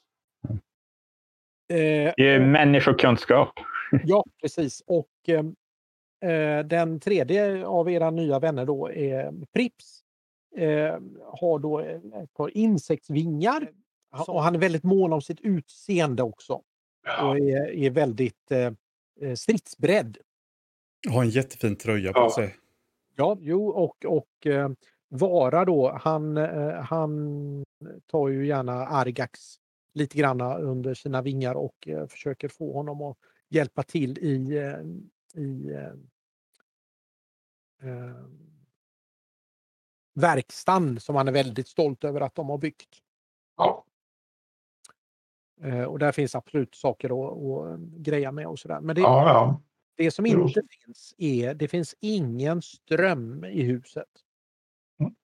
[1.74, 3.50] Eh, Det är människokunskap.
[4.04, 4.84] Ja, precis.
[4.88, 5.56] Och ehm,
[6.26, 10.02] eh, den tredje av era nya vänner då är Prips.
[10.58, 10.98] Eh,
[11.40, 13.72] har då ett par insektsvingar.
[14.28, 16.62] Och han är väldigt mån om sitt utseende också.
[17.22, 18.72] Och är, är väldigt eh,
[19.22, 20.18] eh, stridsberedd.
[21.02, 22.32] Jag har en jättefin tröja på Ja.
[22.36, 22.56] sig.
[23.16, 24.70] Ja, jo, och, och eh,
[25.08, 27.64] Vara då, han, eh, han
[28.06, 29.40] tar ju gärna Argax
[29.94, 33.18] lite granna under sina vingar och eh, försöker få honom att
[33.50, 34.80] hjälpa till i, eh,
[35.44, 35.94] i eh,
[37.90, 38.26] eh,
[40.14, 43.00] verkstaden som han är väldigt stolt över att de har byggt.
[43.58, 43.86] ja.
[45.64, 48.80] Eh, och där finns absolut saker att, att greja med och sådär.
[48.82, 49.62] Men det, ja, ja.
[49.96, 50.48] det som Jo.
[50.48, 54.10] inte finns är, det finns ingen ström i huset.
[55.00, 55.16] Mm.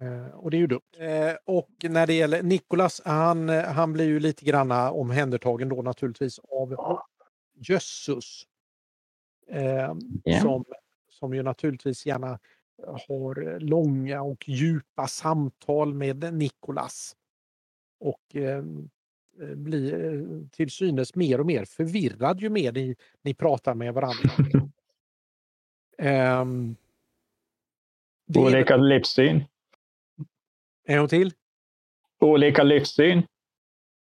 [0.00, 0.80] Eh, och det är ju dumt.
[0.98, 6.38] Eh, och när det gäller Nikolas, han, han blir ju lite granna omhändertagen då naturligtvis
[6.38, 6.98] av
[7.54, 8.46] Jössus.
[10.24, 10.40] Ja.
[10.42, 10.64] som,
[11.10, 12.38] som ju naturligtvis gärna
[13.08, 17.16] har långa och djupa samtal med Nikolas.
[17.98, 18.62] Och eh,
[19.56, 24.30] blir eh, till synes mer och mer förvirrad ju mer ni, ni pratar med varandra.
[25.98, 26.76] Ehm,
[28.26, 29.44] det är Olika livssyn.
[30.84, 31.32] En gång till.
[32.20, 33.22] Olika livssyn.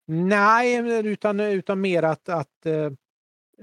[0.06, 2.92] Nej, utan, utan mer att, att, eh,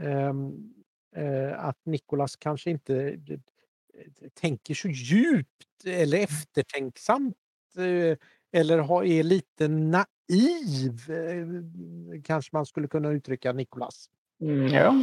[0.00, 0.74] ehm,
[1.16, 3.38] eh, att Nikolas kanske inte eh,
[4.34, 7.36] tänker så djupt eller eftertänksamt
[7.76, 8.18] eh,
[8.52, 10.06] eller är lite naiv,
[11.08, 14.06] eh, kanske man skulle kunna uttrycka Nikolas.
[14.42, 14.94] Mm, ja.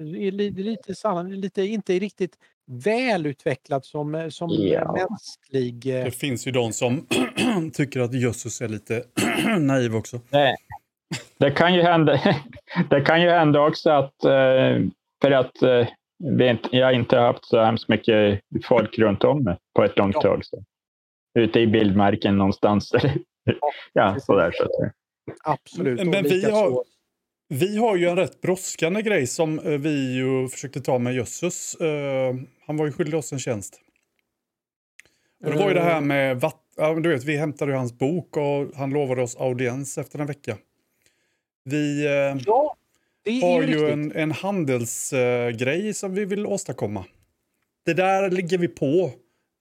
[0.00, 4.92] Lite, sann- lite inte riktigt välutvecklad som, som Ja.
[5.10, 5.98] mänsklig.
[5.98, 7.06] eh, Det finns ju de som
[7.72, 9.04] tycker att Jösses är lite
[9.60, 10.20] naiv också.
[10.30, 10.56] Det,
[11.38, 12.20] det, kan ju hända,
[12.90, 14.80] det kan ju hända också att, eh,
[15.22, 15.86] för att eh,
[16.24, 19.96] vi inte, jag inte har haft så hemskt mycket folk runt om mig på ett
[19.98, 20.20] långt Ja.
[20.22, 20.44] tag.
[20.44, 20.64] Så.
[21.34, 22.92] Ute i bildmarken någonstans.
[23.92, 24.52] ja, sådär.
[24.52, 24.90] Så.
[25.44, 26.06] Absolut.
[26.06, 26.84] Men vi har,
[27.48, 31.74] vi har ju en rätt brådskande grej som eh, vi ju försökte ta med Jösses.
[31.74, 32.34] Eh,
[32.66, 33.80] han var ju skyldig oss en tjänst.
[35.44, 36.58] Och det var ju det här med vatt...
[36.76, 40.26] Ja, du vet, vi hämtade ju hans bok och han lovade oss audiens efter en
[40.26, 40.56] vecka.
[41.64, 42.76] Vi eh, Ja,
[43.24, 43.92] det är har ju ju riktigt.
[43.92, 47.04] en, en handelsgrej som vi vill åstadkomma.
[47.84, 49.10] Det där ligger vi på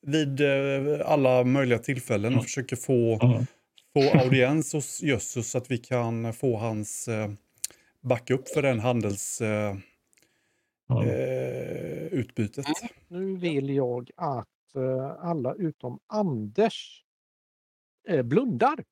[0.01, 3.45] vid eh, alla möjliga tillfällen och försöker få, Mm.
[3.93, 7.31] få audiens hos Jössus så att vi kan få hans eh,
[8.01, 9.41] backup för den handels...
[9.41, 9.75] Eh,
[10.91, 11.07] Mm.
[11.09, 12.65] eh, utbytet.
[13.07, 17.03] Nu vill jag att eh, alla utom Anders
[18.07, 18.83] eh, blundar.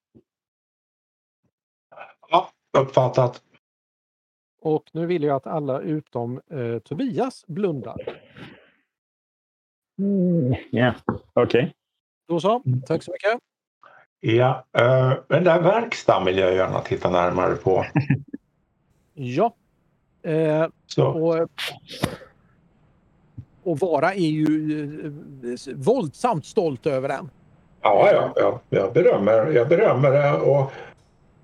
[2.30, 3.44] Ja, uppfattat.
[4.62, 8.22] Och nu vill jag att alla utom eh, Tobias blundar.
[10.72, 10.94] Ja,
[11.34, 11.74] okej.
[12.28, 12.64] Då så.
[12.88, 13.40] Tack så mycket.
[14.20, 17.86] Ja, eh, den där verkstaden vill jag gärna titta närmare på.
[19.14, 19.56] Ja.
[20.24, 21.50] Eh, Så, och,
[23.64, 24.46] och Vara är ju
[25.54, 27.30] eh, våldsamt stolt över den.
[27.82, 30.72] ja, ja, ja, jag berömmer, jag berömmer det och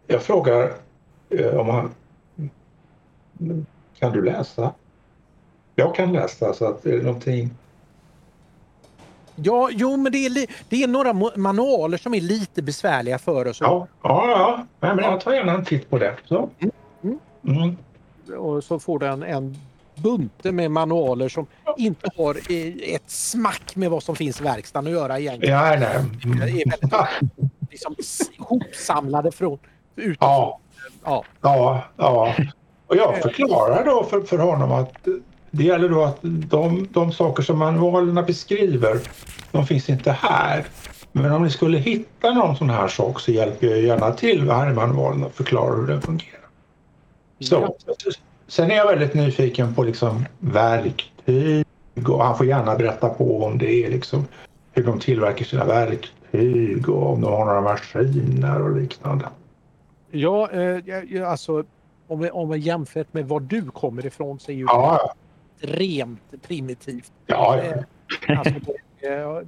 [0.08, 0.72] jag frågar
[1.30, 1.92] eh, om han...
[4.00, 4.74] Kan du läsa?
[5.76, 7.50] Jag kan läsa, så att är det någonting...
[9.36, 13.62] Ja, jo, men det är, det är några manualer som är lite besvärliga för oss.
[13.62, 14.66] Ja, ja, ja.
[14.80, 16.16] Nej, men jag tar gärna en titt på det.
[16.26, 16.50] Så.
[17.04, 17.20] Mm.
[17.48, 17.78] Mm.
[18.40, 19.58] Och så får du en,
[19.96, 24.88] bunte med manualer som inte har eh, ett smack med vad som finns i verkstaden
[24.88, 25.56] att göra egentligen.
[25.56, 25.80] Ja, nej.
[26.24, 26.42] Det Mm.
[26.42, 29.60] är väldigt liksom, s- hopsamlade från
[29.96, 30.16] utifrån.
[30.20, 30.60] Ja,
[31.04, 31.24] Ja.
[31.42, 32.34] ja, ja.
[32.88, 35.08] Och jag förklarar då för, för honom att
[35.56, 39.00] det gäller då att de, de saker som manualerna beskriver,
[39.52, 40.66] de finns inte här.
[41.12, 44.72] Men om ni skulle hitta någon sån här sak så hjälper jag gärna till här
[44.72, 46.46] i manualen och förklarar hur den fungerar.
[47.40, 47.76] Så.
[48.48, 51.66] Sen är jag väldigt nyfiken på liksom verktyg
[52.08, 54.28] och han får gärna berätta på om det är liksom
[54.72, 59.26] hur de tillverkar sina verktyg och om de har några maskiner och liknande.
[60.12, 61.64] Ja, eh, alltså
[62.08, 65.14] om vi, om vi jämfört med var du kommer ifrån så är ju Ja,
[65.62, 67.12] extremt primitivt.
[67.26, 67.64] ja, ja.
[68.30, 68.54] Eh, Alltså,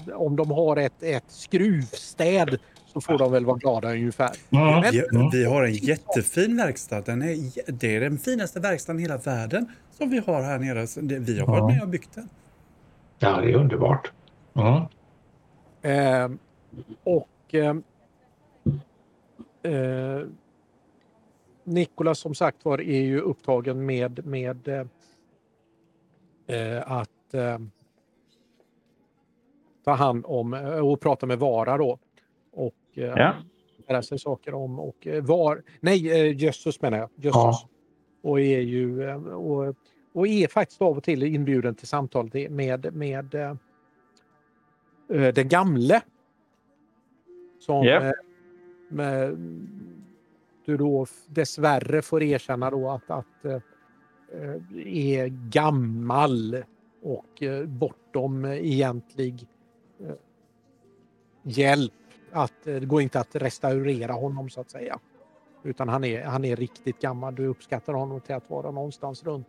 [0.10, 4.30] eh, om de har ett, ett skruvstäd så får de väl vara glada ungefär.
[4.50, 4.65] Mm.
[4.82, 7.02] Men- Ja, vi har en jättefin verkstad.
[7.02, 11.20] Den är, det är den finaste verkstaden i hela världen som vi har här nere.
[11.20, 11.67] Vi har varit Ja.
[11.67, 12.30] med och byggt den.
[13.20, 14.12] Ja, det är underbart.
[14.56, 14.84] Mm.
[15.82, 16.38] Eh,
[17.04, 17.76] och eh,
[19.74, 20.22] eh,
[21.63, 24.86] Nikolas som sagt var är ju upptagen med, med eh,
[26.86, 27.58] att eh,
[29.86, 32.00] ta hand om eh, och prata med Vara då.
[32.52, 33.34] Och eh, Ja.
[33.88, 37.10] lära sig saker om och eh, var, nej, eh, Jössus menar jag.
[37.16, 37.34] Jössus.
[37.34, 37.70] Ja.
[38.22, 39.76] Och är ju eh, och,
[40.14, 43.56] och är faktiskt av och till inbjuden till samtal med, med eh,
[45.10, 46.02] eh, den gamle.
[47.60, 48.12] Som eh,
[48.90, 49.38] med,
[50.66, 53.62] du då dessvärre får erkänna då att, att eh, eh,
[54.86, 56.64] är gammal
[57.01, 59.47] och eh, bortom eh, egentlig
[59.99, 60.16] eh,
[61.43, 61.93] hjälp.
[62.32, 64.99] Att, eh, det går inte att restaurera honom så att säga.
[65.64, 67.36] Utan han är, han är riktigt gammal.
[67.36, 69.47] Du uppskattar honom till att vara någonstans runt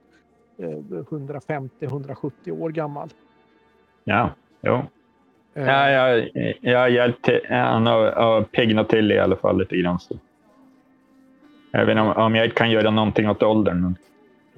[0.58, 3.08] eh, 150-170 år gammal.
[4.04, 4.30] Ja,
[4.60, 4.82] jo.
[5.54, 6.30] Eh, Ja, jag,
[6.60, 9.98] jag har hjälpt till, han har, har piggnat till i alla fall lite grann.
[10.00, 10.18] Så.
[11.70, 13.94] Jag vet inte om, om jag kan göra någonting åt åldern.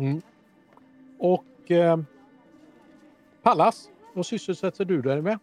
[0.01, 0.22] Mm.
[1.18, 1.98] Och eh,
[3.42, 5.38] Pallas, vad sysselsätter du dig med?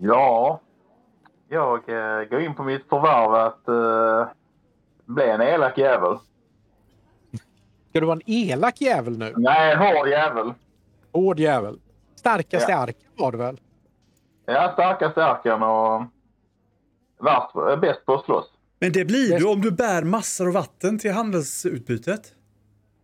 [0.00, 0.60] Ja,
[1.48, 4.28] jag eh, går in på mitt förvärv att eh,
[5.04, 6.18] bli en elak jävel.
[7.90, 9.32] Ska du vara en elak jävel nu?
[9.36, 10.52] Nej, en hård jävel.
[11.12, 11.80] Hård jävel.
[12.14, 12.78] Starkaste Ja.
[12.78, 13.60] arken var det väl?
[14.44, 16.02] Jag är starkast i arken och
[17.70, 18.52] eh, bäst på att slåss.
[18.78, 22.32] Men det blir Näst- du om du bär massor av vatten till handelsutbytet.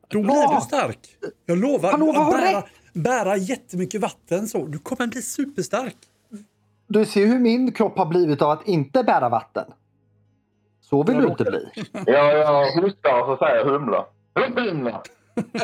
[0.08, 0.54] Då blir Ja.
[0.60, 0.98] du stark.
[1.46, 1.92] Jag lovar.
[1.92, 2.64] Att har bära, rätt?
[2.92, 4.66] bära jättemycket vatten så.
[4.66, 5.96] Du kommer bli superstark.
[6.86, 9.64] Du ser hur min kropp har blivit av att inte bära vatten.
[10.80, 11.68] Så vill Jag du inte bli.
[12.06, 14.06] Ja, jag hostar och så säger jag humla.
[14.56, 15.02] Humla!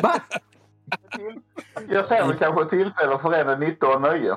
[0.01, 0.15] Va?
[1.89, 4.35] Jag ser väl kanske tillfälle förena nytta och nöje.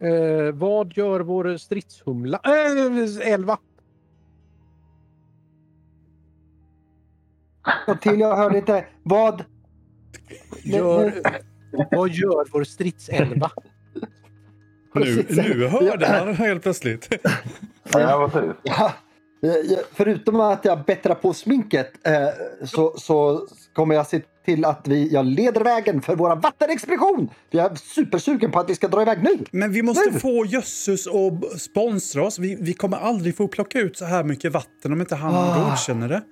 [0.00, 2.40] Eh, vad gör vår stridshumla?
[2.44, 3.58] Eh, elva.
[7.86, 8.84] Och till jag hörde inte.
[9.02, 9.44] Vad?
[10.62, 11.12] Gör,
[11.90, 13.50] vad gör vår stridselva?
[14.94, 17.08] Nu, nu hörde han helt plötsligt.
[17.92, 18.52] Ja, precis.
[19.42, 24.88] Eh, förutom att jag bättrar på sminket eh, så, så, kommer jag se till att
[24.88, 27.30] vi, jag leder vägen för vår vattenexpedition.
[27.50, 29.44] Jag är supersugen på att vi ska dra iväg nu.
[29.50, 30.18] Men vi måste nu.
[30.18, 32.38] få Jösses att sponsra oss.
[32.38, 35.70] Vi, vi, kommer aldrig få plocka ut så här mycket vatten om inte han ah.
[35.70, 36.22] godkänner det.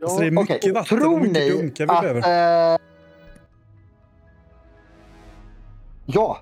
[0.00, 0.72] Ja, alltså det är mycket okay.
[0.72, 2.72] vatten Tror och mycket dunkar vi att, behöver.
[2.74, 2.78] Eh...
[6.06, 6.40] Ja,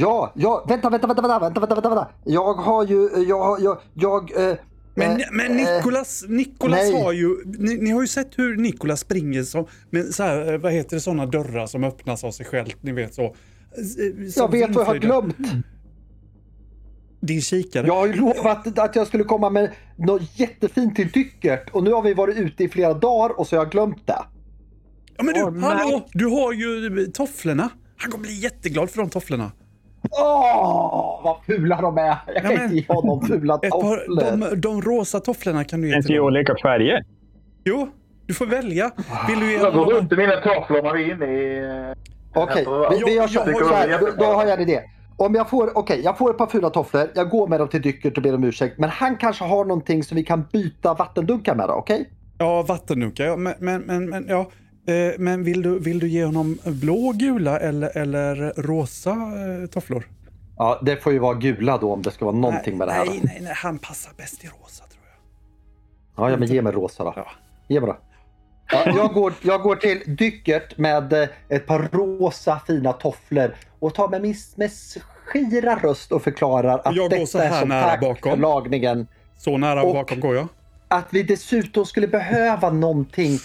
[0.00, 2.08] Ja, ja, vänta, vänta, vänta, vänta, vänta, vänta, vänta.
[2.24, 4.56] Jag har ju, jag, jag, jag, eh,
[4.98, 7.36] men, eh, men eh, Nikolas, Nikolas har ju...
[7.44, 10.96] Ni, ni har ju sett hur Nikolas springer som, med så här, eh, vad heter
[10.96, 12.76] det, sådana dörrar som öppnas av sig självt.
[12.80, 13.34] Ni vet så.
[13.74, 15.36] Som jag vet vad jag har glömt.
[17.20, 17.86] Din kikare.
[17.86, 21.92] Jag har ju lovat att jag skulle komma med något jättefint till Dyckert och nu
[21.92, 24.22] har vi varit ute i flera dagar och så har jag glömt det.
[25.16, 25.62] Ja, men du, nej.
[25.62, 26.08] hallå!
[26.12, 27.70] Du har ju tofflorna.
[27.96, 29.52] Han kommer bli jätteglad för de tofflorna.
[30.10, 32.16] Åh, vad fula de är!
[32.26, 34.50] Jag kan Ja, men- inte ge honom fula Ett par, tofflor.
[34.50, 36.26] de, de rosa tofflorna kan du ge Finns till honom.
[36.26, 37.04] olika färger.
[37.64, 37.88] Jo,
[38.26, 38.90] du får välja.
[39.28, 41.94] Vill du ge Jag går runt i mina tofflor när vi är inne i...
[42.34, 44.68] Okej, på- vi, gör Jag- så, jag så har- här, då, då har jag en
[44.68, 44.80] idé.
[45.16, 47.82] Om jag får, okej, jag får ett par fula tofflor, jag går med dem till
[47.82, 48.78] Dyckert och ber om ursäkt.
[48.78, 52.10] Men han kanske har någonting som vi kan byta vattendunkar med då, okej?
[52.38, 53.24] Ja, vattendunkar.
[53.24, 54.46] Ja, men, men, men, men, ja.
[54.88, 60.08] Eh, men vill, du, vill du ge honom blå, gula eller, eller rosa eh, tofflor?
[60.56, 63.04] Ja, det får ju vara gula då om det ska vara någonting med det här.
[63.06, 63.52] Nej, nej, nej.
[63.56, 65.02] Han passar bäst i rosa tror
[66.16, 66.24] jag.
[66.26, 67.12] Ja, ja men ge mig rosa då.
[67.16, 67.26] Ja.
[67.68, 67.96] Ge mig då.
[68.72, 73.94] Ja, jag, går, jag går till Dyckert med eh, ett par rosa fina tofflor och
[73.94, 74.70] tar med min med
[75.24, 78.30] skira röst och förklarar att Jag går detta så är som nära tack bakom.
[78.32, 79.06] för lagningen.
[79.36, 80.48] Så nära Och- bakom går jag.
[80.88, 83.38] Att vi dessutom skulle behöva någonting,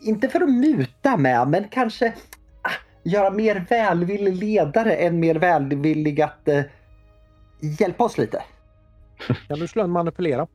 [0.00, 2.14] inte för att muta med, men kanske
[2.62, 2.70] ah,
[3.02, 6.62] göra mer välvillig ledare än mer välvillig att eh,
[7.78, 8.42] hjälpa oss lite.
[9.48, 10.46] Kan du slå en manipulera?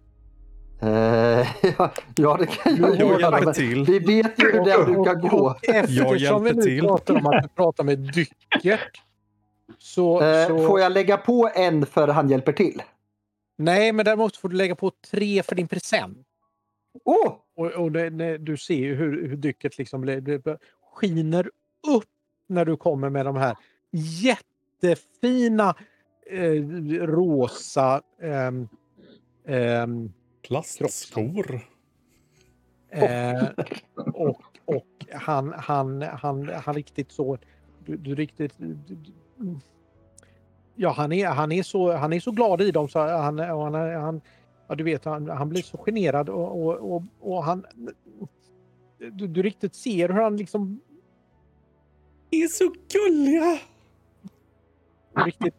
[0.81, 0.89] Eh,
[1.77, 3.85] ja, ja, det kan jag, Jag göra, hjälper men till.
[3.85, 5.37] Vi vet ju hur det brukar gå.
[5.37, 6.81] Och eftersom vi hjälper nu till.
[6.81, 9.01] pratar om att du pratar med Dyckert.
[9.77, 10.67] Så, Eh, så...
[10.67, 12.81] Får jag lägga på en för han hjälper till?
[13.57, 16.17] Nej, men däremot får du lägga på tre för din present.
[17.05, 17.35] Åh!
[17.61, 20.57] Och, och det, du ser ju hur, hur Dyckert liksom blir, blir,
[20.93, 21.49] skiner
[21.87, 22.09] upp
[22.47, 23.55] när du kommer med de här
[23.91, 25.75] jättefina
[26.29, 26.63] eh,
[27.01, 28.67] rosa ehm,
[29.47, 31.61] ehm, Plastskor.
[32.89, 33.49] Eh,
[34.13, 37.37] och och han, han, han, han riktigt så...
[37.85, 38.53] Du, du riktigt...
[38.57, 38.97] Du, du,
[40.75, 43.73] ja, han är, han, är så, han är så glad i dem så han, han,
[43.73, 44.21] han,
[44.71, 47.65] ja, du vet, han, han blir så generad och, och, och, och han...
[49.11, 50.81] Du, du riktigt ser hur han liksom
[52.31, 53.59] Ni är så gulliga!
[55.25, 55.55] riktigt...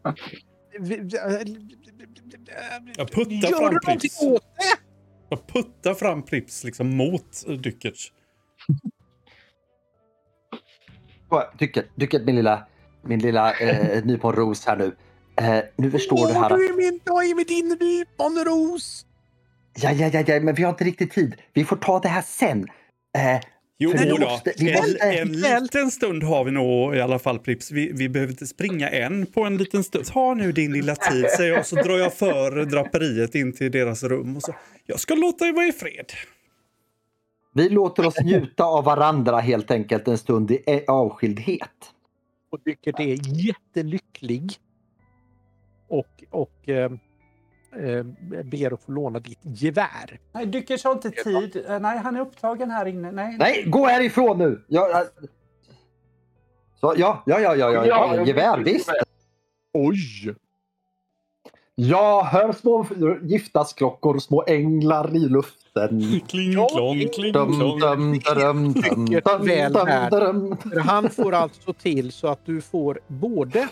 [2.97, 4.23] Jag puttar Gör fram Prips.
[4.23, 4.79] åt det?
[5.29, 8.13] Jag puttar fram Prips liksom mot Dyckerts.
[11.59, 12.67] Dyckert, Dyckert min lilla,
[13.03, 14.97] min lilla eh, nyponros här nu.
[15.37, 16.59] Eh, nu förstår du här att...
[16.59, 19.07] du är min, jag är med din nyponros!
[19.75, 21.35] Ja, ja, ja, ja, men vi har inte riktigt tid.
[21.53, 22.69] Vi får ta det här sen.
[23.19, 23.41] Eh,
[23.79, 27.39] Jo då, måste- vi en, måste- en liten stund har vi nog i alla fall
[27.39, 27.71] Prips.
[27.71, 30.07] Vi, vi behöver inte springa än på en liten stund.
[30.07, 34.03] Ta nu din lilla tid säger jag så drar jag för draperiet in till deras
[34.03, 34.37] rum.
[34.37, 34.55] Och så,
[34.87, 36.07] jag ska låta er vara i fred.
[37.55, 41.69] vi låter oss njuta av varandra helt enkelt en stund i eh, avskildhet.
[42.51, 44.53] och Dyckert är jättelycklig.
[45.93, 46.93] Och, och eh,
[47.77, 48.05] eh,
[48.45, 50.21] ber att få låna ditt gevär.
[50.33, 51.65] Nej, Dyckers har inte tid.
[51.69, 53.13] Eh, Nej, han är upptagen här inne.
[53.13, 54.65] Nej, Nej, gå härifrån nu!
[54.69, 55.07] Jag, jag...
[56.81, 58.91] Så, ja, ja, ja, ja, ja, ja, gevär, visst.
[59.73, 60.35] Oj!
[61.75, 62.87] Jag hör små
[63.23, 66.21] giftasklockor, små änglar i luften.
[66.29, 67.81] Kling, klong, kling, klong.
[70.85, 73.69] han får alltså till så att du får både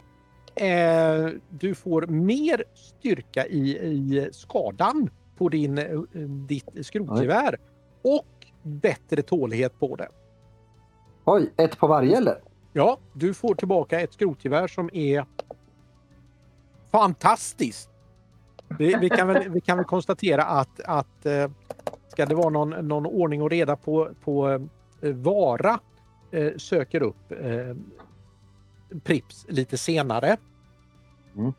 [0.54, 6.00] eh, du får mer styrka i, i skadan på din, eh,
[6.48, 7.58] ditt skrotgevär
[8.02, 10.08] och bättre tålighet på det.
[11.24, 12.40] Oj, ett på varje eller?
[12.72, 15.24] Ja, du får tillbaka ett skrotgevär som är
[16.90, 17.90] fantastiskt.
[18.78, 21.50] Vi, vi, kan, väl, vi kan väl konstatera att, att eh,
[22.08, 24.68] ska det vara någon, någon ordning och reda på, på
[25.02, 25.78] Vara
[26.56, 27.32] söker upp
[29.04, 30.36] Prips lite senare.
[31.36, 31.52] Mm.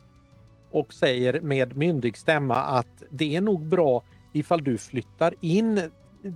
[0.70, 4.02] Och säger med myndig stämma att det är nog bra
[4.32, 5.90] ifall du flyttar in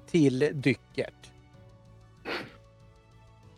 [0.07, 1.33] till Dyckert.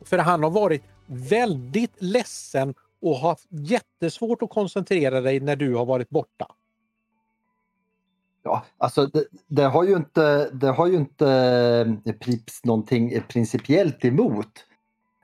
[0.01, 5.86] För han har varit väldigt ledsen och haft jättesvårt att koncentrera dig när du har
[5.86, 6.47] varit borta.
[8.43, 11.28] Ja, alltså det, det, har ju inte, det har ju inte
[12.05, 14.64] eh, Prips någonting principiellt emot.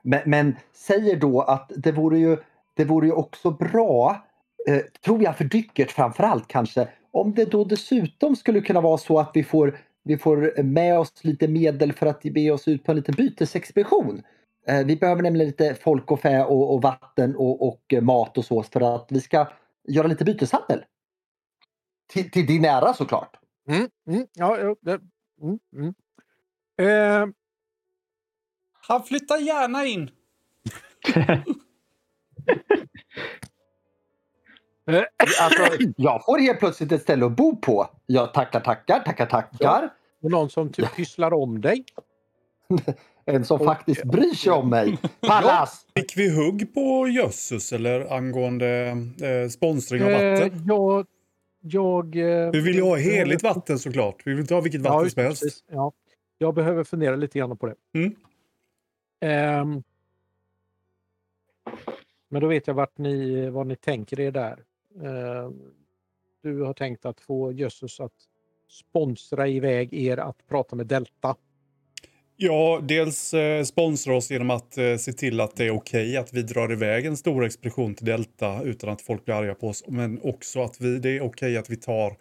[0.05, 2.37] Men, men säger då att det vore ju,
[2.73, 4.25] det vore ju också bra,
[4.67, 9.19] eh, tror jag för Dyckert framförallt kanske, om det då dessutom skulle kunna vara så
[9.19, 12.91] att vi får, vi får med oss lite medel för att be oss ut på
[12.91, 14.23] en liten bytesexpedition.
[14.67, 18.37] Eh, vi behöver nämligen lite folk och fä och, och vatten och, och eh, mat
[18.37, 19.47] och så för att vi ska
[19.87, 20.83] göra lite byteshandel.
[22.13, 23.37] Till, till din ära såklart.
[23.69, 25.01] Mm, mm, ja, ja, det-
[25.41, 25.93] mm, mm.
[26.81, 27.27] Eh,
[28.87, 30.09] han flyttar gärna in.
[35.41, 37.87] Alltså, jag får helt plötsligt ett ställe att bo på.
[38.05, 39.89] Jag tackar, tackar, tackar, tackar.
[40.23, 41.83] och någon som typ pysslar om dig.
[43.27, 44.97] En som Och- faktiskt bryr sig om mig.
[45.27, 45.85] Pallas!
[45.95, 50.63] Fick vi hugg på Jösses eller angående eh, sponsring av Eh, vatten?
[50.67, 51.05] jag...
[51.61, 54.21] jag eh, Vi vill ju ha heligt vatten såklart.
[54.25, 55.41] Vi vill inte ha vilket vatten Ja, som helst.
[55.41, 55.63] precis.
[55.71, 55.91] Ja.
[56.37, 57.75] Jag behöver fundera lite grann på det.
[57.95, 58.15] Mm.
[59.21, 59.83] Um,
[62.29, 64.63] men då vet jag vart ni, vad ni tänker er där.
[64.93, 65.73] Um,
[66.41, 68.13] du har tänkt att få Jösses att
[68.69, 71.35] sponsra iväg er att prata med Delta.
[72.37, 76.33] Ja, dels eh, sponsra oss genom att eh, se till att det är okej att
[76.33, 79.83] vi drar iväg en stor expedition till Delta utan att folk blir arga på oss.
[79.87, 82.17] Men också att vi, det är okej att vi tar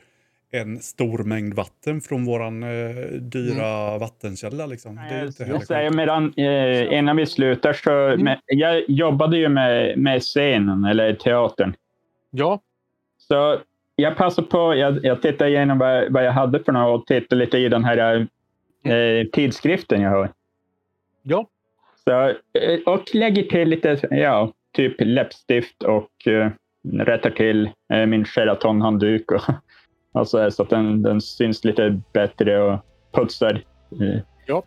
[0.55, 4.67] en stor mängd vatten från våran eh, dyra vattenkälla.
[4.67, 4.97] Liksom.
[4.97, 9.37] Det är inte heller Jag säger medan, eh, innan vi slutar så, men, jag jobbade
[9.39, 11.75] ju med, med scenen, eller teatern.
[12.31, 12.61] Ja,
[13.19, 13.59] Så
[13.97, 17.45] jag passade på, jag, jag tittade igenom vad, vad jag hade för något och tittade
[17.45, 18.27] lite i den här
[18.85, 20.33] eh, tidskriften jag har.
[21.23, 21.47] ja.
[22.05, 26.51] Så, eh, och lägger till lite, ja, typ läppstift och eh,
[26.93, 29.33] rättar till eh, min Sheraton-handduk.
[29.33, 29.43] Och,
[30.15, 32.79] och så, att den, den syns lite bättre och
[33.13, 33.65] putsar,
[34.01, 34.63] eh, Ja.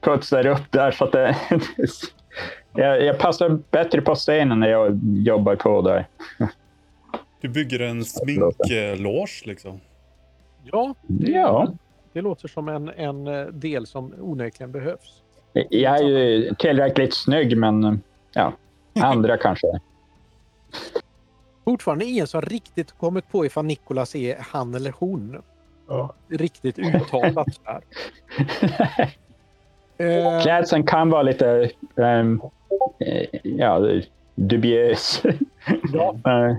[0.00, 0.90] putsar upp där.
[0.90, 1.36] Så att det,
[2.74, 6.06] jag, jag passar bättre på scenen när jag jobbar på där.
[7.40, 9.80] Du bygger en sminkloge liksom.
[10.64, 11.72] Ja, det, Ja.
[12.12, 15.22] det låter som en, en eh, del som onekligen behövs.
[15.70, 17.94] Jag är ju tillräckligt snygg, men eh,
[18.32, 18.52] ja,
[19.00, 19.66] andra kanske.
[21.66, 25.42] Fortfarande ingen som riktigt kommit på ifall Nikolas är han eller hon.
[25.88, 26.14] Ja.
[26.28, 27.80] Riktigt uttalat här.
[29.98, 32.24] Eh, Klädseln kan vara lite eh,
[33.42, 33.80] ja,
[34.34, 35.22] dubiös.
[35.92, 36.56] ja, Eh,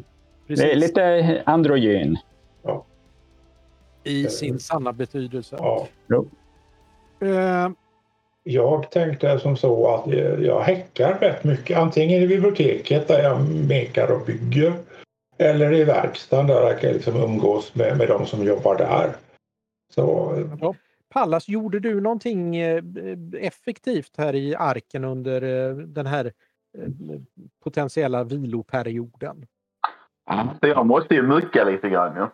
[0.47, 2.17] det är lite androgyn.
[4.03, 5.55] I sin sanna betydelse.
[5.59, 5.87] Ja.
[7.21, 7.69] Eh,
[8.43, 11.77] Jag tänkte som så att jag jag häckar rätt mycket.
[11.77, 14.73] Antingen i biblioteket där jag mekar och bygger.
[15.39, 19.15] Eller i verkstaden där jag kan liksom umgås med, med de som jobbar där.
[19.93, 20.33] Så
[21.09, 22.83] Pallas, gjorde du någonting eh,
[23.33, 26.25] effektivt här i arken under eh, den här
[26.77, 26.89] eh,
[27.63, 29.47] potentiella viloperioden?
[30.61, 32.27] Så jag måste ju mucka lite grann ju.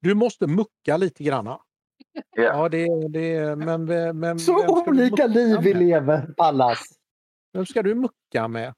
[0.00, 1.60] Du måste mucka lite granna.
[2.36, 2.42] Ja.
[2.42, 3.84] Ja, det, det men,
[4.18, 5.82] men Så ska du olika mucka liv vi med?
[5.82, 6.78] lever, Pallas.
[7.52, 8.74] Vem ska du mucka med?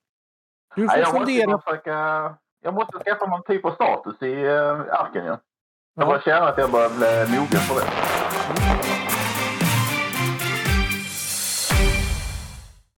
[0.76, 1.60] Du Nej, får jag, måste fundera.
[1.60, 5.30] försöka, jag måste skaffa någon typ av status i uh, arken ju.
[5.30, 5.38] Jag
[5.94, 6.06] Ja.
[6.06, 9.09] bara känner att jag börjar bli mogen för det.